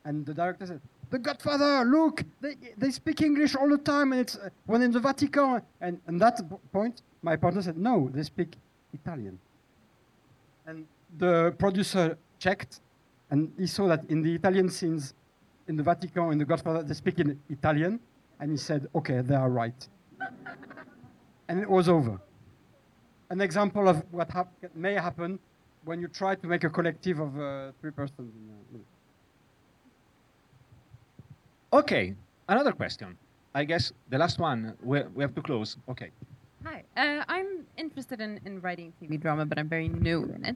and 0.03 0.25
the 0.25 0.33
director 0.33 0.65
said, 0.65 0.81
"The 1.09 1.19
Godfather, 1.19 1.85
look, 1.85 2.23
they, 2.41 2.55
they 2.77 2.91
speak 2.91 3.21
English 3.21 3.55
all 3.55 3.69
the 3.69 3.77
time, 3.77 4.11
and 4.11 4.21
it's 4.21 4.35
uh, 4.35 4.49
when 4.65 4.81
in 4.81 4.91
the 4.91 4.99
Vatican." 4.99 5.61
And 5.79 5.99
at 6.07 6.19
that 6.19 6.41
point, 6.73 7.03
my 7.21 7.37
partner 7.37 7.61
said, 7.61 7.77
"No, 7.77 8.09
they 8.13 8.23
speak 8.23 8.57
Italian." 8.93 9.39
And 10.65 10.85
the 11.17 11.55
producer 11.57 12.17
checked, 12.39 12.81
and 13.31 13.53
he 13.57 13.67
saw 13.67 13.87
that 13.87 14.03
in 14.09 14.21
the 14.21 14.35
Italian 14.35 14.69
scenes, 14.69 15.13
in 15.69 15.77
the 15.77 15.83
Vatican, 15.83 16.33
in 16.33 16.37
the 16.37 16.45
Godfather, 16.45 16.83
they 16.83 16.93
speak 16.93 17.19
in 17.19 17.39
Italian, 17.49 18.01
and 18.41 18.51
he 18.51 18.57
said, 18.57 18.87
"Okay, 18.93 19.21
they 19.21 19.35
are 19.35 19.49
right." 19.49 19.87
and 21.47 21.59
it 21.59 21.69
was 21.69 21.87
over. 21.89 22.19
An 23.29 23.41
example 23.41 23.87
of 23.89 24.03
what 24.11 24.29
hap- 24.31 24.53
may 24.75 24.93
happen 24.93 25.39
when 25.83 26.01
you 26.01 26.07
try 26.07 26.35
to 26.35 26.47
make 26.47 26.63
a 26.63 26.69
collective 26.69 27.19
of 27.19 27.39
uh, 27.39 27.71
three 27.81 27.91
persons. 27.91 28.31
in 28.73 28.79
a- 31.73 31.77
Okay, 31.77 32.15
another 32.47 32.71
question. 32.71 33.17
I 33.53 33.63
guess 33.63 33.91
the 34.09 34.17
last 34.17 34.39
one, 34.39 34.73
we, 34.83 35.01
we 35.15 35.23
have 35.23 35.35
to 35.35 35.41
close. 35.41 35.77
Okay. 35.89 36.11
Hi, 36.63 36.83
uh, 36.95 37.23
I'm 37.27 37.65
interested 37.77 38.21
in, 38.21 38.39
in 38.45 38.61
writing 38.61 38.93
TV 39.01 39.19
drama, 39.19 39.45
but 39.45 39.57
I'm 39.59 39.69
very 39.69 39.87
new 39.89 40.23
in 40.35 40.45
it. 40.45 40.55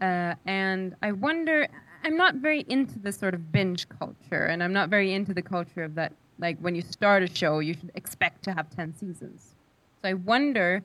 Uh, 0.00 0.34
and 0.46 0.94
I 1.02 1.12
wonder, 1.12 1.66
I'm 2.04 2.16
not 2.16 2.36
very 2.36 2.64
into 2.68 2.98
this 2.98 3.16
sort 3.18 3.34
of 3.34 3.52
binge 3.52 3.88
culture, 3.88 4.46
and 4.46 4.62
I'm 4.62 4.72
not 4.72 4.88
very 4.88 5.12
into 5.12 5.34
the 5.34 5.42
culture 5.42 5.84
of 5.84 5.94
that, 5.96 6.12
like 6.38 6.58
when 6.60 6.74
you 6.74 6.82
start 6.82 7.22
a 7.22 7.26
show, 7.26 7.58
you 7.58 7.74
should 7.74 7.90
expect 7.94 8.42
to 8.44 8.52
have 8.52 8.70
10 8.70 8.94
seasons. 8.96 9.54
So 10.02 10.08
I 10.08 10.14
wonder 10.14 10.82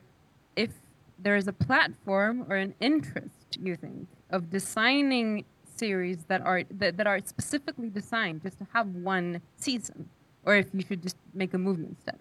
if 0.56 0.70
there 1.18 1.36
is 1.36 1.48
a 1.48 1.52
platform 1.52 2.46
or 2.48 2.56
an 2.56 2.74
interest, 2.80 3.58
you 3.60 3.76
think, 3.76 4.08
of 4.30 4.50
designing 4.50 5.44
series 5.64 6.24
that 6.28 6.40
are, 6.42 6.62
that, 6.70 6.96
that 6.96 7.06
are 7.06 7.20
specifically 7.24 7.88
designed 7.88 8.42
just 8.42 8.58
to 8.58 8.66
have 8.72 8.88
one 8.88 9.40
season, 9.56 10.08
or 10.44 10.56
if 10.56 10.68
you 10.72 10.82
should 10.82 11.02
just 11.02 11.16
make 11.34 11.54
a 11.54 11.58
movie 11.58 11.84
instead. 11.84 12.18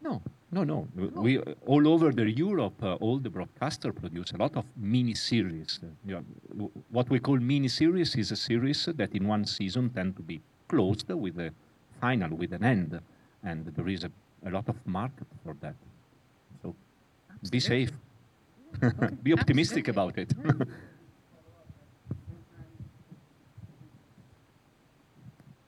No, 0.00 0.20
no, 0.50 0.64
no. 0.64 0.88
We 0.96 1.38
all 1.66 1.86
over 1.88 2.12
the 2.12 2.28
Europe, 2.30 2.74
uh, 2.82 2.94
all 2.94 3.18
the 3.18 3.30
broadcaster 3.30 3.92
produce 3.92 4.32
a 4.32 4.36
lot 4.36 4.56
of 4.56 4.64
mini 4.76 5.14
series. 5.14 5.80
Uh, 5.82 5.86
you 6.04 6.14
know, 6.14 6.24
w- 6.50 6.70
what 6.90 7.08
we 7.08 7.20
call 7.20 7.38
mini 7.38 7.68
series 7.68 8.14
is 8.16 8.32
a 8.32 8.36
series 8.36 8.88
that 8.96 9.12
in 9.14 9.26
one 9.28 9.44
season 9.44 9.90
tend 9.90 10.16
to 10.16 10.22
be 10.22 10.40
closed 10.68 11.08
with 11.08 11.38
a 11.38 11.52
final, 12.00 12.36
with 12.36 12.52
an 12.52 12.64
end, 12.64 13.00
and 13.44 13.66
there 13.66 13.88
is 13.88 14.04
a, 14.04 14.10
a 14.44 14.50
lot 14.50 14.68
of 14.68 14.76
market 14.86 15.26
for 15.44 15.54
that. 15.60 15.76
Be 17.50 17.60
safe. 17.60 17.90
be 19.22 19.32
optimistic 19.32 19.88
about 19.88 20.16
it. 20.18 20.32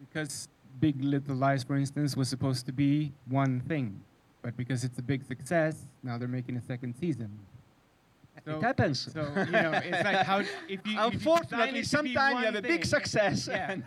because 0.01 0.49
Big 0.81 1.03
Little 1.03 1.35
Lies, 1.37 1.65
for 1.65 1.77
instance, 1.77 2.17
was 2.17 2.29
supposed 2.29 2.67
to 2.67 2.73
be 2.73 3.13
one 3.29 3.61
thing, 3.61 4.01
but 4.43 4.57
because 4.57 4.85
it's 4.85 4.99
a 4.99 5.03
big 5.03 5.25
success, 5.25 5.87
now 6.03 6.19
they're 6.19 6.29
making 6.29 6.57
a 6.57 6.63
second 6.63 6.95
season. 6.95 7.31
So- 8.45 8.57
it 8.59 8.63
happens. 8.63 9.11
So 9.13 9.23
you 9.47 9.53
know, 9.53 9.73
it's 9.73 10.05
like 10.05 10.27
how 10.27 10.41
if 10.41 10.49
you 10.69 10.77
if 10.79 10.87
you 10.87 10.99
Unfortunately, 11.01 11.81
it 11.81 11.85
to 11.87 12.03
be 12.03 12.13
sometimes 12.15 12.39
you 12.41 12.45
have 12.47 12.55
a 12.57 12.63
big 12.63 12.85
success 12.85 13.49
Yeah. 13.51 13.71
and 13.71 13.85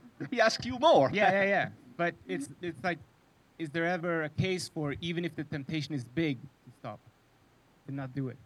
he 0.30 0.40
asks 0.40 0.64
you 0.64 0.78
more. 0.78 1.10
yeah, 1.12 1.32
yeah, 1.32 1.44
yeah. 1.44 1.68
But 1.96 2.14
it's 2.28 2.48
it's 2.62 2.82
like, 2.84 2.98
is 3.58 3.70
there 3.70 3.86
ever 3.86 4.22
a 4.24 4.28
case 4.28 4.68
for 4.72 4.94
even 5.00 5.24
if 5.24 5.34
the 5.34 5.44
temptation 5.44 5.94
is 5.94 6.04
big 6.04 6.38
not 7.90 8.14
do 8.14 8.28
it? 8.28 8.36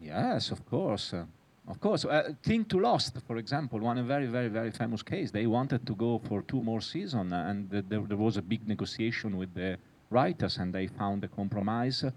Yes, 0.00 0.50
of 0.50 0.64
course. 0.66 1.12
Uh, 1.12 1.24
of 1.68 1.80
course. 1.80 2.04
Uh, 2.04 2.32
think 2.42 2.68
to 2.68 2.78
Lost, 2.78 3.18
for 3.26 3.38
example, 3.38 3.80
one 3.80 3.98
a 3.98 4.02
very, 4.02 4.26
very, 4.26 4.48
very 4.48 4.70
famous 4.70 5.02
case. 5.02 5.30
They 5.30 5.46
wanted 5.46 5.86
to 5.86 5.94
go 5.94 6.20
for 6.28 6.42
two 6.42 6.62
more 6.62 6.80
seasons, 6.80 7.32
uh, 7.32 7.36
and 7.36 7.70
th- 7.70 7.84
there, 7.88 8.00
there 8.00 8.16
was 8.16 8.36
a 8.36 8.42
big 8.42 8.66
negotiation 8.68 9.36
with 9.36 9.52
the 9.54 9.78
writers, 10.10 10.58
and 10.58 10.72
they 10.72 10.86
found 10.86 11.24
a 11.24 11.28
compromise 11.28 12.04
uh, 12.04 12.12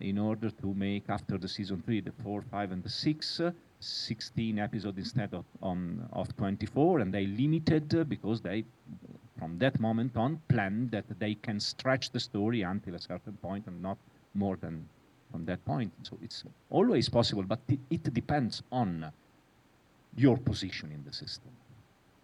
in 0.00 0.18
order 0.18 0.50
to 0.50 0.74
make 0.74 1.08
after 1.08 1.38
the 1.38 1.48
season 1.48 1.82
three, 1.82 2.00
the 2.00 2.12
four, 2.22 2.42
five, 2.42 2.70
and 2.72 2.82
the 2.82 2.90
six, 2.90 3.40
uh, 3.40 3.50
16 3.80 4.58
episodes 4.58 4.98
instead 4.98 5.32
of 5.32 5.44
on 5.62 6.06
of 6.12 6.36
24, 6.36 7.00
and 7.00 7.14
they 7.14 7.26
limited 7.26 7.94
uh, 7.94 8.04
because 8.04 8.40
they, 8.40 8.64
from 9.38 9.58
that 9.58 9.80
moment 9.80 10.16
on, 10.16 10.40
planned 10.48 10.90
that 10.90 11.04
they 11.18 11.34
can 11.34 11.58
stretch 11.60 12.10
the 12.10 12.20
story 12.20 12.62
until 12.62 12.94
a 12.94 12.98
certain 12.98 13.36
point 13.40 13.66
and 13.66 13.80
not 13.80 13.96
more 14.34 14.56
than 14.56 14.86
from 15.30 15.44
that 15.46 15.64
point. 15.64 15.92
So 16.02 16.18
it's 16.22 16.44
always 16.70 17.08
possible, 17.08 17.42
but 17.42 17.60
it, 17.68 17.78
it 17.90 18.14
depends 18.14 18.62
on 18.72 19.12
your 20.16 20.36
position 20.36 20.90
in 20.92 21.04
the 21.04 21.12
system, 21.12 21.50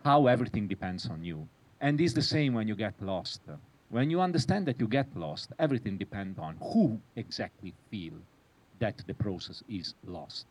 how 0.04 0.26
everything 0.26 0.66
depends 0.66 1.08
on 1.08 1.24
you. 1.24 1.46
And 1.80 2.00
it's 2.00 2.14
the 2.14 2.22
same 2.22 2.54
when 2.54 2.66
you 2.68 2.74
get 2.74 2.94
lost. 3.00 3.42
When 3.90 4.10
you 4.10 4.20
understand 4.20 4.66
that 4.66 4.80
you 4.80 4.88
get 4.88 5.14
lost, 5.16 5.52
everything 5.58 5.98
depends 5.98 6.38
on 6.38 6.56
who 6.60 6.98
exactly 7.16 7.74
feel 7.90 8.14
that 8.78 9.02
the 9.06 9.14
process 9.14 9.62
is 9.68 9.94
lost. 10.06 10.46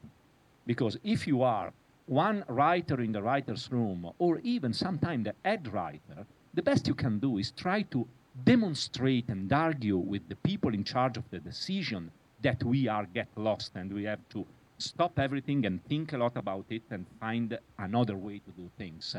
Because 0.66 0.98
if 1.04 1.28
you 1.28 1.42
are 1.42 1.74
one 2.06 2.44
writer 2.48 3.02
in 3.02 3.12
the 3.12 3.22
writer's 3.22 3.72
room, 3.72 4.10
or 4.20 4.40
even 4.40 4.74
sometimes 4.74 5.26
the 5.26 5.36
head 5.44 5.72
writer, 5.74 6.26
the 6.54 6.62
best 6.62 6.88
you 6.88 6.94
can 6.94 7.20
do 7.20 7.38
is 7.38 7.52
try 7.52 7.82
to 7.82 8.08
demonstrate 8.46 9.28
and 9.30 9.52
argue 9.52 9.98
with 9.98 10.28
the 10.30 10.36
people 10.38 10.74
in 10.74 10.84
charge 10.84 11.18
of 11.18 11.30
the 11.32 11.40
decision 11.40 12.12
that 12.44 12.64
we 12.64 12.88
are 12.88 13.06
get 13.14 13.28
lost 13.36 13.72
and 13.76 13.92
we 13.92 14.04
have 14.04 14.20
to 14.30 14.46
stop 14.78 15.18
everything 15.18 15.66
and 15.66 15.84
think 15.86 16.14
a 16.14 16.18
lot 16.18 16.36
about 16.36 16.66
it 16.70 16.84
and 16.92 17.06
find 17.20 17.58
another 17.80 18.16
way 18.18 18.40
to 18.40 18.52
do 18.52 18.70
things. 18.78 19.16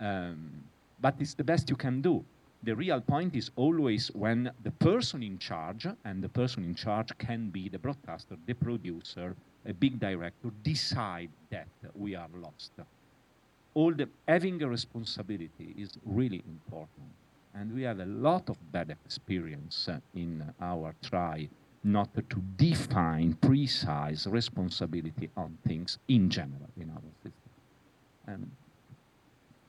Um, 0.00 0.50
but 1.00 1.14
it's 1.20 1.34
the 1.34 1.44
best 1.44 1.70
you 1.70 1.76
can 1.76 2.00
do. 2.00 2.24
The 2.62 2.74
real 2.74 3.00
point 3.00 3.36
is 3.36 3.50
always 3.56 4.08
when 4.08 4.50
the 4.64 4.70
person 4.70 5.22
in 5.22 5.38
charge, 5.38 5.86
and 6.04 6.22
the 6.22 6.28
person 6.28 6.64
in 6.64 6.74
charge 6.74 7.16
can 7.18 7.50
be 7.50 7.68
the 7.68 7.78
broadcaster, 7.78 8.36
the 8.46 8.54
producer, 8.54 9.36
a 9.66 9.72
big 9.72 10.00
director, 10.00 10.50
decide 10.62 11.30
that 11.50 11.68
we 11.94 12.14
are 12.14 12.28
lost. 12.42 12.72
All 13.74 13.92
the 13.92 14.08
having 14.26 14.62
a 14.62 14.68
responsibility 14.68 15.74
is 15.76 15.98
really 16.06 16.42
important, 16.48 17.12
and 17.54 17.74
we 17.74 17.82
have 17.82 18.00
a 18.00 18.06
lot 18.06 18.48
of 18.48 18.56
bad 18.72 18.90
experience 18.90 19.88
in 20.14 20.42
our 20.60 20.94
try 21.02 21.48
not 21.86 22.12
to 22.14 22.36
define 22.56 23.34
precise 23.34 24.26
responsibility 24.26 25.30
on 25.36 25.56
things 25.66 25.98
in 26.08 26.28
general 26.28 26.68
in 26.80 26.90
our 26.90 27.00
system. 27.22 28.50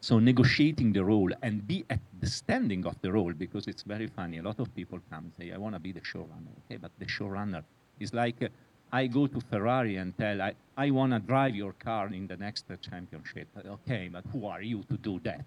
So 0.02 0.20
negotiating 0.20 0.94
the 0.94 1.04
role 1.04 1.32
and 1.42 1.68
be 1.68 1.86
at 1.90 2.00
the 2.20 2.28
standing 2.28 2.86
of 2.86 2.96
the 3.02 3.12
role, 3.12 3.34
because 3.34 3.68
it's 3.68 3.84
very 3.84 4.08
funny. 4.08 4.38
A 4.38 4.42
lot 4.42 4.60
of 4.60 4.74
people 4.76 5.00
come 5.10 5.26
and 5.26 5.34
say, 5.38 5.54
I 5.54 5.58
want 5.58 5.76
to 5.76 5.80
be 5.80 5.92
the 5.92 6.02
showrunner. 6.02 6.54
Okay, 6.66 6.78
but 6.78 6.92
the 6.98 7.06
showrunner 7.06 7.64
is 8.00 8.14
like 8.14 8.42
uh, 8.42 8.48
I 8.92 9.08
go 9.08 9.28
to 9.28 9.42
Ferrari 9.42 9.98
and 9.98 10.18
tell, 10.18 10.42
I, 10.42 10.54
I 10.78 10.92
want 10.92 11.12
to 11.12 11.20
drive 11.20 11.56
your 11.56 11.74
car 11.74 12.08
in 12.14 12.28
the 12.28 12.38
next 12.38 12.66
uh, 12.72 12.78
championship. 12.78 13.48
Okay, 13.66 14.10
but 14.12 14.24
who 14.32 14.46
are 14.46 14.62
you 14.62 14.84
to 14.90 14.98
do 14.98 15.20
that? 15.24 15.46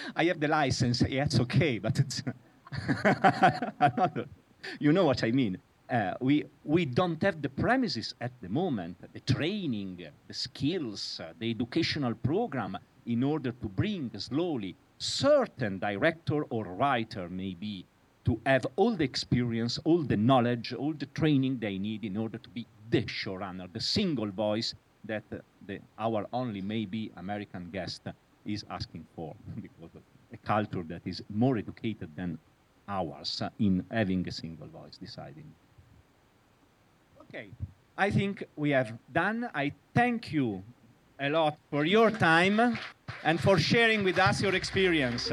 I 0.16 0.24
have 0.24 0.40
the 0.40 0.48
license. 0.48 1.02
Yeah, 1.02 1.24
it's 1.24 1.40
okay, 1.40 1.78
but 1.78 1.98
it's. 1.98 2.22
you 4.80 4.92
know 4.92 5.04
what 5.04 5.22
I 5.22 5.32
mean. 5.32 5.58
Uh, 5.88 6.14
we, 6.20 6.44
we 6.64 6.84
don't 6.84 7.22
have 7.22 7.40
the 7.42 7.48
premises 7.48 8.14
at 8.20 8.32
the 8.40 8.48
moment, 8.48 8.96
the 9.12 9.20
training, 9.20 10.04
the 10.26 10.34
skills, 10.34 11.20
uh, 11.22 11.32
the 11.38 11.50
educational 11.50 12.12
program 12.14 12.76
in 13.06 13.22
order 13.22 13.52
to 13.52 13.68
bring 13.68 14.10
slowly 14.18 14.74
certain 14.98 15.78
director 15.78 16.42
or 16.44 16.64
writer 16.64 17.28
maybe 17.28 17.84
to 18.24 18.40
have 18.44 18.66
all 18.74 18.96
the 18.96 19.04
experience, 19.04 19.78
all 19.84 20.02
the 20.02 20.16
knowledge, 20.16 20.72
all 20.72 20.92
the 20.92 21.06
training 21.06 21.58
they 21.60 21.78
need 21.78 22.04
in 22.04 22.16
order 22.16 22.38
to 22.38 22.48
be 22.48 22.66
the 22.90 23.02
showrunner, 23.02 23.72
the 23.72 23.80
single 23.80 24.30
voice 24.30 24.74
that 25.04 25.22
uh, 25.32 25.36
the, 25.66 25.78
our 25.98 26.26
only 26.32 26.60
maybe 26.60 27.12
American 27.16 27.70
guest 27.70 28.02
is 28.44 28.64
asking 28.70 29.06
for 29.14 29.36
because 29.62 29.94
of 29.94 30.02
a 30.32 30.36
culture 30.38 30.82
that 30.82 31.02
is 31.04 31.22
more 31.32 31.56
educated 31.56 32.10
than 32.16 32.36
ours 32.88 33.40
in 33.60 33.84
having 33.92 34.26
a 34.26 34.32
single 34.32 34.66
voice 34.66 34.96
deciding. 35.00 35.46
Okay, 37.28 37.48
I 37.98 38.10
think 38.10 38.44
we 38.56 38.70
have 38.70 38.92
done. 39.12 39.48
I 39.54 39.72
thank 39.94 40.32
you 40.32 40.62
a 41.18 41.28
lot 41.28 41.56
for 41.70 41.84
your 41.84 42.10
time 42.10 42.78
and 43.24 43.40
for 43.40 43.58
sharing 43.58 44.04
with 44.04 44.18
us 44.18 44.40
your 44.40 44.54
experience. 44.54 45.30